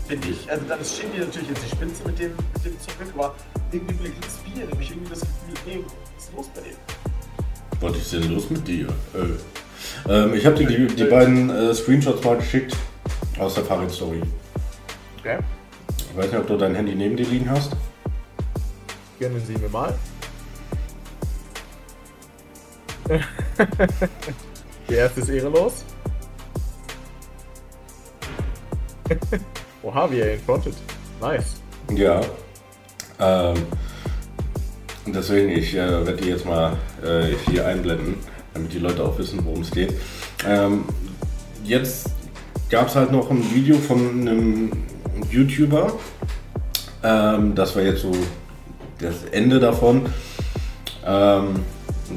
[0.07, 0.51] finde ich.
[0.51, 3.35] Also dann ist Shindy natürlich jetzt die Spitze mit dem, mit dem Zeug, aber
[3.73, 6.77] irgendwie bei ganz viele, nämlich irgendwie das Gefühl, hey, was ist los bei denen?
[7.81, 8.89] Was ist denn los mit dir?
[9.15, 10.13] Äh.
[10.13, 12.77] Ähm, ich habe dir die, die beiden äh, Screenshots mal geschickt
[13.39, 14.23] aus der Fahrrad-Story.
[15.19, 15.39] Okay.
[16.11, 17.77] Ich weiß nicht, ob du dein Handy neben dir liegen hast.
[19.21, 19.95] Gönnen Sie mir mal.
[24.89, 25.85] Die erste ist ehrelos.
[29.83, 30.75] Oha, wie er ihn frontet.
[31.21, 31.57] Nice.
[31.95, 32.21] Ja.
[33.21, 33.57] Ähm,
[35.07, 38.17] deswegen, ich äh, werde die jetzt mal äh, hier einblenden,
[38.55, 39.95] damit die Leute auch wissen, worum es geht.
[40.47, 40.85] Ähm,
[41.65, 42.11] jetzt
[42.71, 44.73] gab es halt noch ein Video von einem
[45.31, 45.93] YouTuber.
[47.03, 48.13] Ähm, das war jetzt so
[49.01, 50.07] das Ende davon.
[51.05, 51.61] Ähm,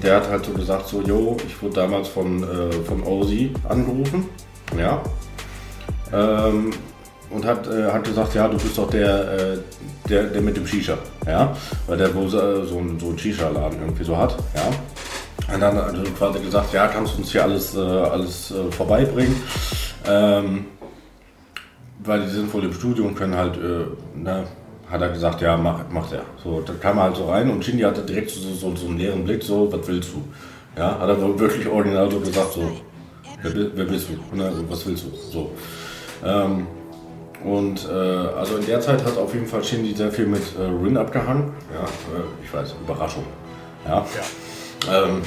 [0.01, 4.29] der hat halt so gesagt, so, yo, ich wurde damals von, äh, von Ozzy angerufen,
[4.77, 5.01] ja.
[6.13, 6.71] Ähm,
[7.31, 9.57] und hat, äh, hat gesagt, ja, du bist doch der, äh,
[10.09, 11.55] der, der mit dem Shisha, ja.
[11.87, 15.53] Weil der wo, äh, so, ein, so einen Shisha-Laden irgendwie so hat, ja.
[15.53, 18.71] Und dann hat er quasi gesagt, ja, kannst du uns hier alles, äh, alles äh,
[18.71, 19.35] vorbeibringen.
[20.07, 20.65] Ähm,
[22.03, 23.59] weil die sind wohl im Studio und können halt,
[24.15, 24.45] ne,
[24.89, 26.23] hat er gesagt, ja, mach, macht er.
[26.43, 28.97] So, da kam er halt so rein und Shindy hatte direkt so, so, so einen
[28.97, 30.23] leeren Blick, so, was willst du?
[30.75, 32.71] Ja, hat er wirklich original so gesagt, so,
[33.43, 34.35] wer, wer bist du?
[34.35, 35.09] Ne, was willst du?
[35.31, 35.51] So.
[36.25, 36.65] Ähm,
[37.43, 40.61] und äh, also in der Zeit hat auf jeden Fall Shindy sehr viel mit äh,
[40.61, 41.53] Rin abgehangen.
[41.73, 43.25] Ja, äh, ich weiß, Überraschung.
[43.85, 44.05] Ja.
[44.15, 45.03] ja.
[45.05, 45.21] Ähm,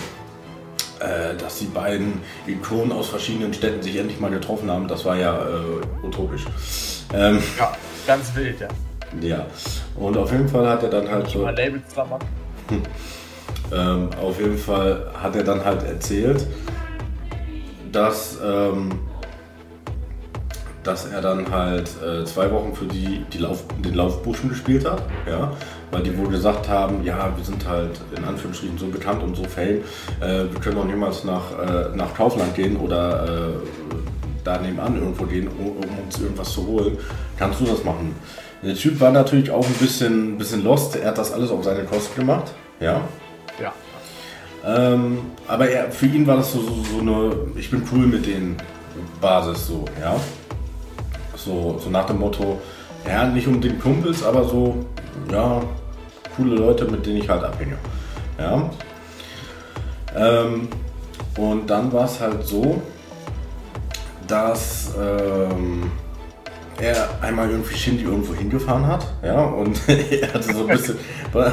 [1.01, 5.17] äh, dass die beiden Ikonen aus verschiedenen Städten sich endlich mal getroffen haben, das war
[5.17, 6.45] ja äh, utopisch.
[7.13, 7.73] Ähm, ja,
[8.07, 8.69] ganz wild, ja.
[9.21, 9.47] Ja,
[9.97, 11.41] und auf jeden Fall hat er dann halt so.
[11.41, 11.85] Mal Labels
[13.73, 16.47] ähm, auf jeden Fall hat er dann halt erzählt,
[17.93, 18.91] dass, ähm,
[20.85, 25.03] dass er dann halt äh, zwei Wochen für die, die Lauf, den Laufburschen gespielt hat.
[25.29, 25.53] Ja,
[25.91, 29.45] weil die wohl gesagt haben, ja, wir sind halt in Anführungsstrichen so bekannt und so
[29.45, 29.79] fame,
[30.21, 33.53] äh, wir können auch niemals nach, äh, nach Kaufland gehen oder äh,
[34.45, 36.99] da nebenan irgendwo gehen, um, um, uns irgendwas zu holen.
[37.39, 38.15] Kannst du das machen?
[38.63, 40.97] Der Typ war natürlich auch ein bisschen, bisschen lost.
[40.97, 42.53] Er hat das alles auf seine Kosten gemacht.
[42.81, 43.01] Ja.
[43.61, 43.73] Ja.
[44.67, 48.27] Ähm, aber er, für ihn war das so, so, so, eine, ich bin cool mit
[48.27, 48.57] den
[49.21, 50.17] Basis so, ja.
[51.45, 52.59] So, so nach dem Motto,
[53.07, 54.77] ja, nicht um den Kumpels, aber so,
[55.31, 55.63] ja,
[56.37, 57.77] coole Leute, mit denen ich halt abhänge.
[58.39, 58.71] Ja.
[60.17, 60.69] Ähm,
[61.37, 62.81] und dann war es halt so,
[64.27, 65.91] dass ähm,
[66.81, 70.97] er einmal irgendwie Shindy irgendwo hingefahren hat, ja, und er hatte so ein bisschen,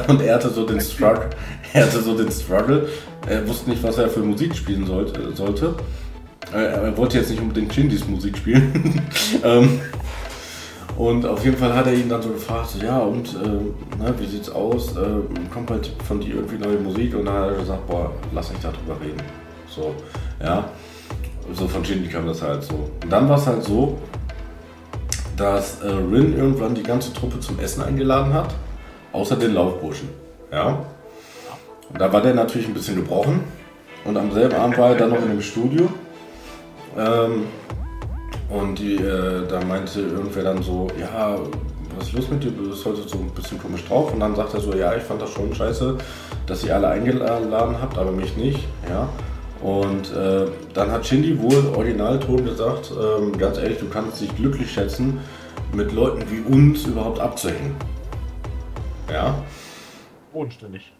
[0.08, 1.30] und er hatte so den Struggle,
[1.74, 2.88] er hatte so den Struggle,
[3.28, 5.76] er wusste nicht, was er für Musik spielen sollte, sollte.
[6.52, 9.02] Er wollte jetzt nicht unbedingt Shindys Musik spielen.
[9.44, 9.80] Ähm,
[10.98, 13.48] und auf jeden Fall hat er ihn dann so gefragt, ja und, äh,
[14.04, 17.16] ne, wie sieht's aus, äh, kommt halt von dir irgendwie neue Musik?
[17.16, 19.22] Und dann hat er gesagt, boah, lass nicht darüber reden.
[19.68, 19.96] So,
[20.40, 20.70] ja.
[21.54, 22.92] So von Shindy kam das halt so.
[23.02, 23.98] Und dann war es halt so,
[25.38, 28.54] dass äh, Rin irgendwann die ganze Truppe zum Essen eingeladen hat,
[29.12, 30.10] außer den Laufburschen.
[30.52, 30.86] Ja.
[31.92, 33.42] Und da war der natürlich ein bisschen gebrochen.
[34.06, 35.90] Und am selben Abend war er dann noch in dem Studio.
[36.98, 37.48] Ähm,
[38.50, 41.38] und die, äh, da meinte irgendwer dann so, ja,
[41.98, 42.52] was ist los mit dir?
[42.52, 44.14] Du bist heute so ein bisschen komisch drauf.
[44.14, 45.98] Und dann sagt er so, ja, ich fand das schon scheiße,
[46.48, 48.60] dass ihr alle eingeladen habt, aber mich nicht.
[48.90, 49.08] Ja.
[49.62, 54.72] Und äh, dann hat Shindy wohl Originalton gesagt, ähm, ganz ehrlich, du kannst dich glücklich
[54.72, 55.20] schätzen,
[55.74, 57.76] mit Leuten wie uns überhaupt abzuhängen.
[59.10, 59.36] Ja.
[60.34, 60.92] Unständig.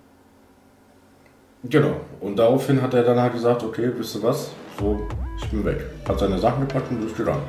[1.64, 1.96] Genau.
[2.20, 4.52] Und daraufhin hat er dann halt gesagt, okay, wisst ihr was?
[4.80, 5.02] So,
[5.38, 5.86] ich bin weg.
[6.08, 7.44] Hat seine Sachen gepackt und ist gegangen.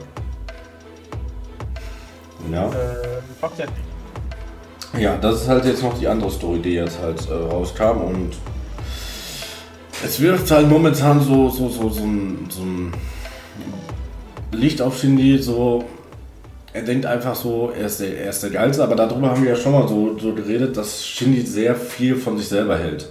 [2.51, 2.67] Ja.
[2.67, 3.21] Äh,
[5.01, 8.33] Ja, das ist halt jetzt noch die andere Story, die jetzt halt äh, rauskam und
[10.05, 12.93] es wirft halt momentan so, so, so, so, ein, so ein
[14.51, 15.85] Licht auf Shindy, so
[16.73, 19.51] er denkt einfach so, er ist, der, er ist der Geilste, aber darüber haben wir
[19.51, 23.09] ja schon mal so, so geredet, dass Shindy sehr viel von sich selber hält.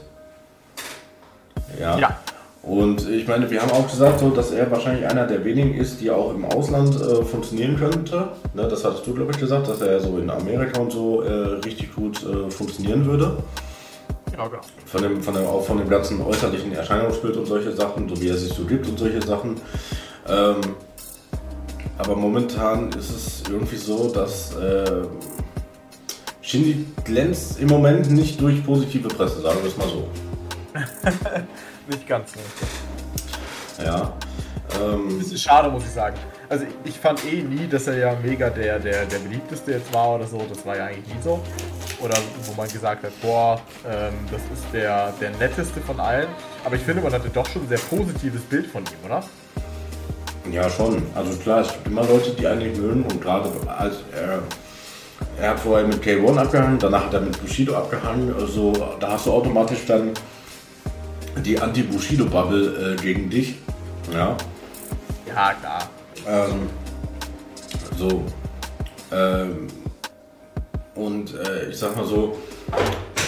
[1.80, 1.98] Ja.
[1.98, 2.20] Ja.
[2.64, 6.00] Und ich meine, wir haben auch gesagt, so, dass er wahrscheinlich einer der wenigen ist,
[6.00, 8.30] die auch im Ausland äh, funktionieren könnte.
[8.54, 11.32] Ne, das hattest du, glaube ich, gesagt, dass er so in Amerika und so äh,
[11.66, 13.38] richtig gut äh, funktionieren würde.
[14.38, 14.62] Ja, genau.
[14.86, 18.30] Von dem, von dem, auch von dem ganzen äußerlichen Erscheinungsbild und solche Sachen, so wie
[18.30, 19.56] er sich so gibt und solche Sachen.
[20.30, 20.58] Ähm,
[21.98, 25.04] aber momentan ist es irgendwie so, dass äh,
[26.42, 30.08] Shindy glänzt im Moment nicht durch positive Presse, sagen wir es mal so.
[31.88, 32.34] Nicht ganz.
[32.36, 33.86] Ne.
[33.86, 34.14] Ja.
[34.80, 36.16] Ähm, Bisschen schade, muss ich sagen.
[36.50, 40.16] Also ich fand eh nie, dass er ja mega der, der, der beliebteste jetzt war
[40.16, 40.42] oder so.
[40.50, 41.42] Das war ja eigentlich nie so.
[42.02, 42.16] Oder
[42.46, 46.28] wo man gesagt hat, boah, ähm, das ist der, der netteste von allen.
[46.66, 49.24] Aber ich finde, man hatte doch schon ein sehr positives Bild von ihm, oder?
[50.52, 51.04] Ja, schon.
[51.16, 54.40] Also klar, es gibt immer Leute, die einen nicht mögen und gerade als er,
[55.40, 59.28] er hat vorher mit K1 abgehangen, danach hat er mit Bushido abgehangen, also da hast
[59.28, 60.12] du automatisch dann
[61.38, 63.56] die Anti-Bushido-Bubble äh, gegen dich.
[64.14, 64.36] Ja.
[65.28, 65.90] Ja, klar.
[66.28, 66.70] Ähm,
[67.98, 68.24] so.
[69.12, 69.68] Ähm,
[70.96, 72.38] und äh, ich sag mal so,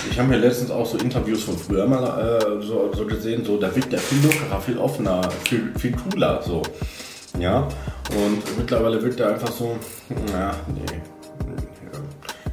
[0.10, 3.58] ich habe mir letztens auch so Interviews von früher mal äh, so, so gesehen, so
[3.58, 6.62] da wirkt der viel lockerer, viel offener, viel, viel cooler, so.
[7.40, 7.68] Ja.
[8.10, 9.76] Und mittlerweile wirkt er einfach so,
[10.32, 11.02] na, nee.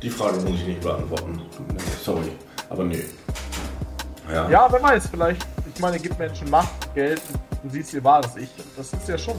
[0.03, 1.43] Die Frage muss ich nicht beantworten.
[2.03, 2.31] Sorry.
[2.71, 3.05] Aber nee.
[4.33, 4.49] Ja.
[4.51, 7.21] Ja, wer weiß, vielleicht, ich meine, gibt Menschen Macht, Geld,
[7.63, 8.49] du siehst ihr wahres Ich.
[8.77, 9.35] Das ist ja schon.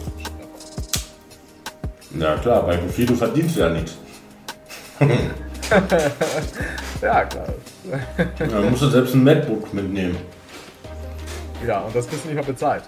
[2.19, 3.97] ja klar, bei Bushido verdienst du ja nichts.
[7.01, 7.45] Ja, klar.
[8.37, 10.17] Da musst du selbst ein MacBook mitnehmen.
[11.65, 12.83] Ja, und das kriegst du nicht mal bezahlt.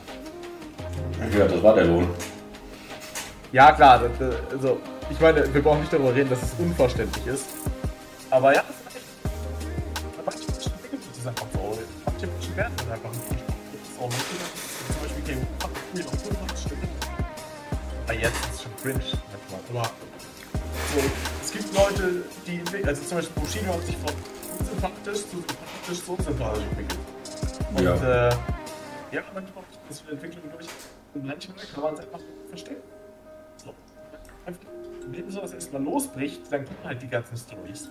[1.38, 2.08] Ja, das war der Lohn.
[3.52, 4.78] Ja, klar, das- also,
[5.10, 7.46] ich meine, wir brauchen nicht darüber reden, dass es unverständlich ist.
[8.30, 8.83] Aber ja, das
[12.56, 13.30] Werden dann einfach nicht.
[13.32, 15.48] Das ist auch nicht so, zum Beispiel gegen
[16.06, 16.84] noch so das stimmt.
[18.06, 19.00] Aber jetzt ist es schon cringe
[19.42, 19.86] manchmal.
[19.86, 19.92] Aber
[20.94, 21.00] so,
[21.42, 24.14] es gibt Leute, die, also zum Beispiel Bushido hat sich von
[24.60, 27.00] unsympathisch zu sympathisch zu unsympathisch entwickelt.
[27.76, 28.28] Und Ja.
[28.30, 28.36] äh,
[29.12, 30.68] ja, manchmal ist eine Entwicklung durch.
[31.16, 32.78] Und manchmal kann man es einfach verstehen.
[33.64, 33.74] So.
[34.46, 34.62] Einfach,
[35.08, 37.90] wenn sowas erstmal losbricht, dann kommen halt die ganzen Stories.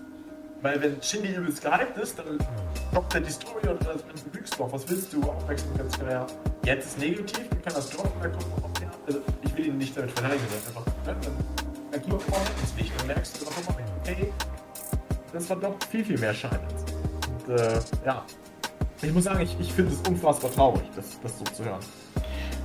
[0.63, 2.39] Weil wenn Shindy übelst gehypt ist, dann
[2.95, 4.73] kommt dann die Story und dann ist man büchst drauf.
[4.73, 5.21] Was willst du?
[5.23, 6.27] Aufmerksamkeitsgewehr.
[6.65, 9.67] Jetzt ist negativ, dann kann das droppen, dann kommt man auf den also Ich will
[9.67, 11.17] ihn nicht damit verteidigen, einfach, ne, dann,
[11.91, 13.75] dann kommt man ins Licht und merkst du, oh,
[14.07, 14.33] hey,
[15.33, 16.61] das war doch viel, viel mehr Schein.
[17.49, 18.25] Und äh, ja,
[19.03, 21.81] ich muss sagen, ich, ich finde es unfassbar traurig, das, das so zu hören.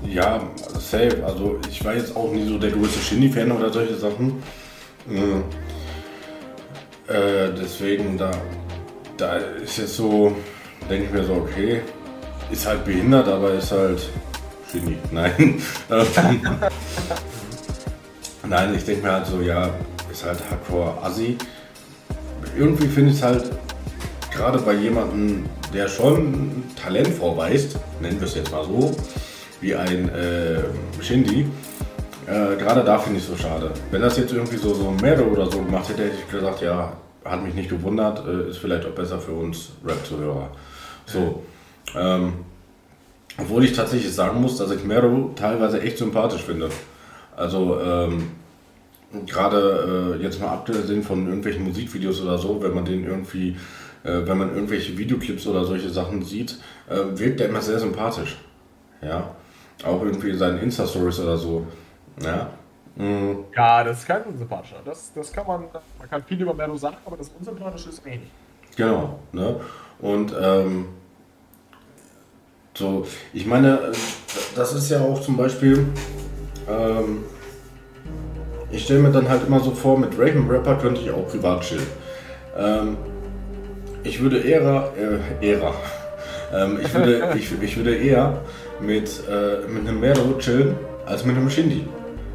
[0.03, 0.39] Ja,
[0.75, 1.23] safe.
[1.25, 4.43] Also ich war jetzt auch nie so der größte Shindy-Fan oder solche Sachen.
[5.09, 5.41] Äh,
[7.07, 8.31] äh, deswegen, da,
[9.17, 10.35] da ist jetzt so,
[10.89, 11.81] denke ich mir so, okay,
[12.51, 14.01] ist halt behindert, aber ist halt
[14.71, 14.97] Shindy.
[15.11, 15.61] Nein.
[18.47, 19.69] Nein, ich denke mir halt so, ja,
[20.11, 21.37] ist halt Hardcore Assi.
[22.57, 23.51] Irgendwie finde ich es halt,
[24.33, 28.95] gerade bei jemandem, der schon Talent vorweist, nennen wir es jetzt mal so,
[29.59, 30.63] wie ein äh,
[31.01, 31.47] Shindy,
[32.27, 33.71] äh, gerade da finde ich es so schade.
[33.89, 36.93] Wenn das jetzt irgendwie so, so Mero oder so gemacht hätte, hätte ich gesagt, ja,
[37.23, 40.49] hat mich nicht gewundert, äh, ist vielleicht auch besser für uns Rap-Zuhörer.
[41.05, 41.43] So.
[41.95, 42.33] Ähm,
[43.39, 46.69] obwohl ich tatsächlich sagen muss, dass ich Mero teilweise echt sympathisch finde.
[47.35, 48.31] Also, ähm,
[49.25, 53.55] gerade äh, jetzt mal abgesehen von irgendwelchen Musikvideos oder so, wenn man den irgendwie,
[54.03, 56.57] äh, wenn man irgendwelche Videoclips oder solche Sachen sieht,
[56.89, 58.37] äh, wirkt der immer sehr sympathisch.
[59.01, 59.35] Ja.
[59.85, 61.67] Auch irgendwie in seinen Insta-Stories oder so.
[62.21, 62.49] Ja.
[62.95, 63.45] Mhm.
[63.55, 64.77] Ja, das ist kein unsympathischer.
[64.83, 65.65] Das, das kann man,
[65.99, 68.29] man kann viel über Mero sagen, aber das Unsympathische ist wenig.
[68.75, 69.19] Genau.
[69.31, 69.59] Ne?
[69.99, 70.87] Und ähm,
[72.73, 73.91] so, ich meine,
[74.55, 75.87] das ist ja auch zum Beispiel,
[76.69, 77.23] ähm,
[78.71, 81.61] ich stelle mir dann halt immer so vor, mit welchem Rapper könnte ich auch privat
[81.61, 81.87] chillen.
[82.57, 82.97] Ähm,
[84.03, 85.73] ich würde eher, äh, eher,
[86.53, 88.41] ähm, ich, würde, ich, ich würde eher
[88.79, 91.87] mit, äh, mit einem Mero chillen, als mit einem Shindy.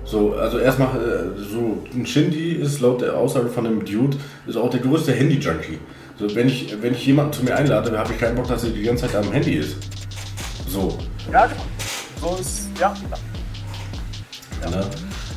[0.05, 4.57] So, also erstmal, äh, so, ein Shindy ist laut der Aussage von dem Dude, ist
[4.57, 5.79] auch der größte Handy-Junkie.
[6.19, 8.71] So, wenn ich, wenn ich jemanden zu mir einlade, habe ich keinen Bock, dass er
[8.71, 9.77] die ganze Zeit am Handy ist.
[10.69, 10.99] So,
[11.33, 11.63] Ja, genau.
[12.21, 12.95] so ist, ja.
[14.63, 14.71] Ja.
[14.71, 14.85] Ne?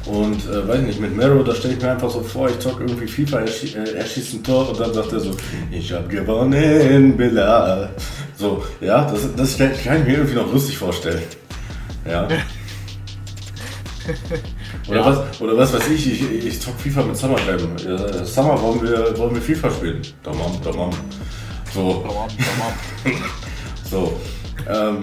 [0.06, 2.80] Und äh, weiß nicht, mit Mero, da stelle ich mir einfach so vor, ich zock
[2.80, 5.32] irgendwie FIFA, er, schie äh, er, schießt ein Tor und dann sagt er so,
[5.72, 7.90] ich hab gewonnen, Billa.
[8.38, 11.24] So, ja, das, das kann ich mir irgendwie noch lustig vorstellen.
[12.08, 12.28] Ja.
[14.88, 15.06] Oder, ja.
[15.06, 18.26] was, oder was weiß ich, ich, ich zock FIFA mit Summer Jam.
[18.26, 20.02] Summer, wollen wir, wollen wir FIFA spielen?
[20.22, 20.92] Domam, domam.
[21.74, 22.06] So.
[23.90, 24.20] so.
[24.70, 25.02] Ähm,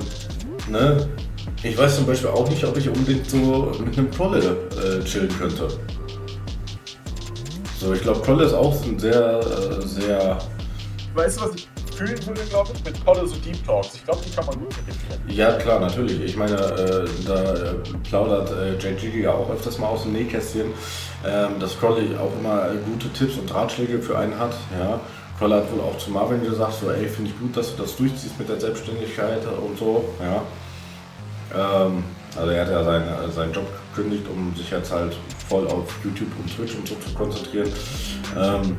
[0.70, 1.08] ne?
[1.64, 5.28] Ich weiß zum Beispiel auch nicht, ob ich unbedingt so mit einem Prolle äh, chillen
[5.38, 5.68] könnte.
[7.80, 10.38] So, ich glaube, Prolle ist auch ein sehr, äh, sehr.
[11.14, 13.94] Weißt du, was ich fühlen würde, glaube ich, mit Prolle so Deep Talks?
[13.94, 16.20] Ich glaube, die kann man gut mit Ja, klar, natürlich.
[16.20, 17.74] Ich meine, äh, da äh,
[18.08, 18.50] plaudert
[18.82, 20.72] äh, Gigi ja auch öfters mal aus dem Nähkästchen,
[21.26, 24.54] ähm, dass Prolle auch immer gute Tipps und Ratschläge für einen hat.
[24.78, 25.00] Ja.
[25.38, 27.96] Prolle hat wohl auch zu Marvin gesagt, so, ey, finde ich gut, dass du das
[27.96, 30.04] durchziehst mit der Selbstständigkeit und so.
[30.20, 30.42] Ja.
[31.54, 32.04] Ähm,
[32.36, 35.16] also er hat ja seinen, seinen Job gekündigt, um sich jetzt halt
[35.48, 37.70] voll auf YouTube und Twitch und so zu konzentrieren.
[38.38, 38.76] Ähm,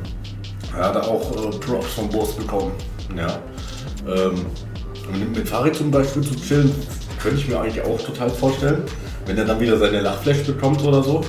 [0.76, 2.72] er hat auch äh, Props vom Boss bekommen.
[3.16, 3.38] Ja.
[4.06, 4.46] Ähm,
[5.34, 6.74] mit Farid zum Beispiel zu chillen,
[7.20, 8.84] könnte ich mir eigentlich auch total vorstellen.
[9.26, 11.24] Wenn er dann wieder seine Lachflash bekommt oder so.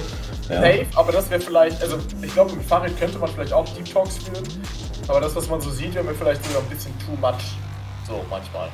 [0.50, 0.62] Ja.
[0.62, 3.92] Safe, aber das wäre vielleicht, also ich glaube, mit Farid könnte man vielleicht auch Deep
[3.92, 4.44] Talks führen.
[5.08, 7.58] Aber das, was man so sieht, wäre mir vielleicht sogar ein bisschen too much.
[8.08, 8.70] So manchmal.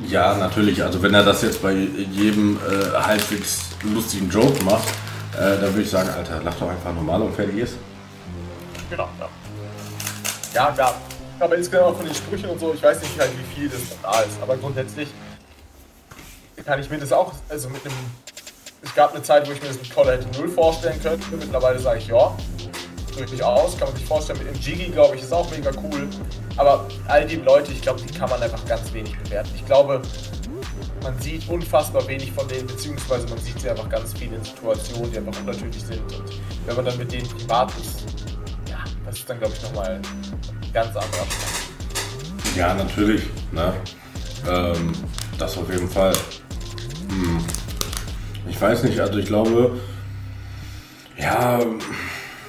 [0.00, 0.82] Ja, natürlich.
[0.82, 4.88] Also wenn er das jetzt bei jedem äh, halbwegs lustigen Joke macht,
[5.34, 7.74] äh, dann würde ich sagen, Alter, lach doch einfach normal und fertig ist.
[8.90, 9.28] Genau, ja.
[10.54, 10.94] Ja, ja.
[11.40, 13.80] Aber insgesamt auch von den Sprüchen und so, ich weiß nicht halt, wie viel das
[14.02, 14.40] da ist.
[14.40, 15.08] Aber grundsätzlich
[16.64, 17.96] kann ich mir das auch, also mit einem.
[18.82, 21.24] Es gab eine Zeit, wo ich mir das mit Collar hätte null vorstellen könnte.
[21.36, 22.36] Mittlerweile sage ich ja,
[23.16, 23.78] durchaus.
[23.78, 26.08] Kann man sich vorstellen, mit dem Jiggy, glaube ich, ist auch mega cool.
[26.56, 29.50] Aber all die Leute, ich glaube, die kann man einfach ganz wenig bewerten.
[29.54, 30.02] Ich glaube,
[31.02, 35.10] man sieht unfassbar wenig von denen, beziehungsweise man sieht sie einfach ganz viele in Situationen,
[35.10, 36.00] die einfach unnatürlich sind.
[36.00, 38.04] Und wenn man dann mit denen privat ist,
[38.68, 40.00] ja, das ist dann, glaube ich, nochmal
[40.74, 42.56] ganz anderer Stand.
[42.56, 43.22] Ja, natürlich.
[43.52, 43.72] Ne?
[44.48, 44.92] Ähm,
[45.38, 46.12] das auf jeden Fall.
[47.08, 47.38] Hm.
[48.48, 49.78] Ich weiß nicht, also ich glaube,
[51.16, 51.60] ja,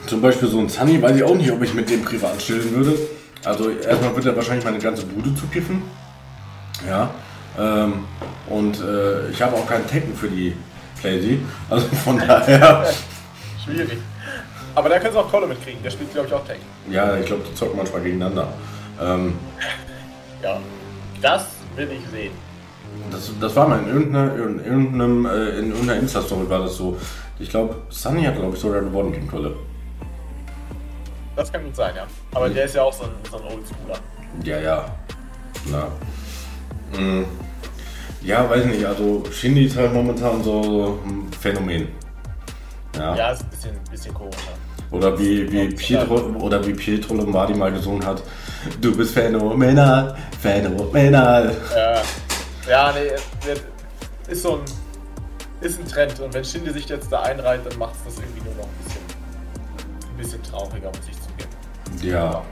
[0.08, 2.76] zum Beispiel so ein Sunny, weiß ich auch nicht, ob ich mit dem privat chillen
[2.76, 2.98] würde.
[3.44, 5.84] Also erstmal wird er wahrscheinlich meine ganze Bude zukiffen.
[6.88, 7.12] Ja.
[7.58, 8.06] Ähm,
[8.50, 10.56] und äh, ich habe auch keinen Tekken für die
[11.00, 11.40] Playsee.
[11.70, 12.86] Also von daher.
[13.64, 14.00] Schwierig.
[14.76, 15.82] Aber da kannst du auch Kolle mitkriegen.
[15.82, 16.64] Der spielt, glaube ich, auch Tekken.
[16.90, 18.48] Ja, ich glaube, die zocken manchmal gegeneinander.
[19.02, 19.38] Ähm,
[20.44, 20.60] ja,
[21.22, 22.32] das will ich sehen.
[23.12, 26.98] Das, das war mal in irgendeiner, in irgendeinem, äh, in irgendeiner Insta-Story war das so.
[27.40, 29.56] Ich glaube, Sunny hat, glaube ich, sogar gewonnen gegen Kolle.
[31.36, 32.08] Das kann gut sein, ja.
[32.34, 34.00] Aber der ist ja auch so ein, so ein Oldschooler.
[34.44, 34.86] Ja, ja.
[35.66, 35.88] Na.
[36.98, 37.26] Hm.
[38.22, 41.90] Ja, weiß nicht, also Shindy ist halt momentan so ein Phänomen.
[42.96, 44.36] Ja, ja ist ein bisschen, bisschen komisch.
[44.92, 48.22] Oder wie, wie Pietro, oder wie Pietro Lombardi mal gesungen hat,
[48.82, 51.56] du bist phänomenal, phänomenal.
[51.76, 52.02] Ja,
[52.70, 54.62] ja nee, ist so ein,
[55.62, 58.42] ist ein Trend und wenn Shindy sich jetzt da einreiht, dann macht es das irgendwie
[58.46, 61.16] nur noch ein bisschen, ein bisschen trauriger, muss ich
[62.02, 62.44] ja.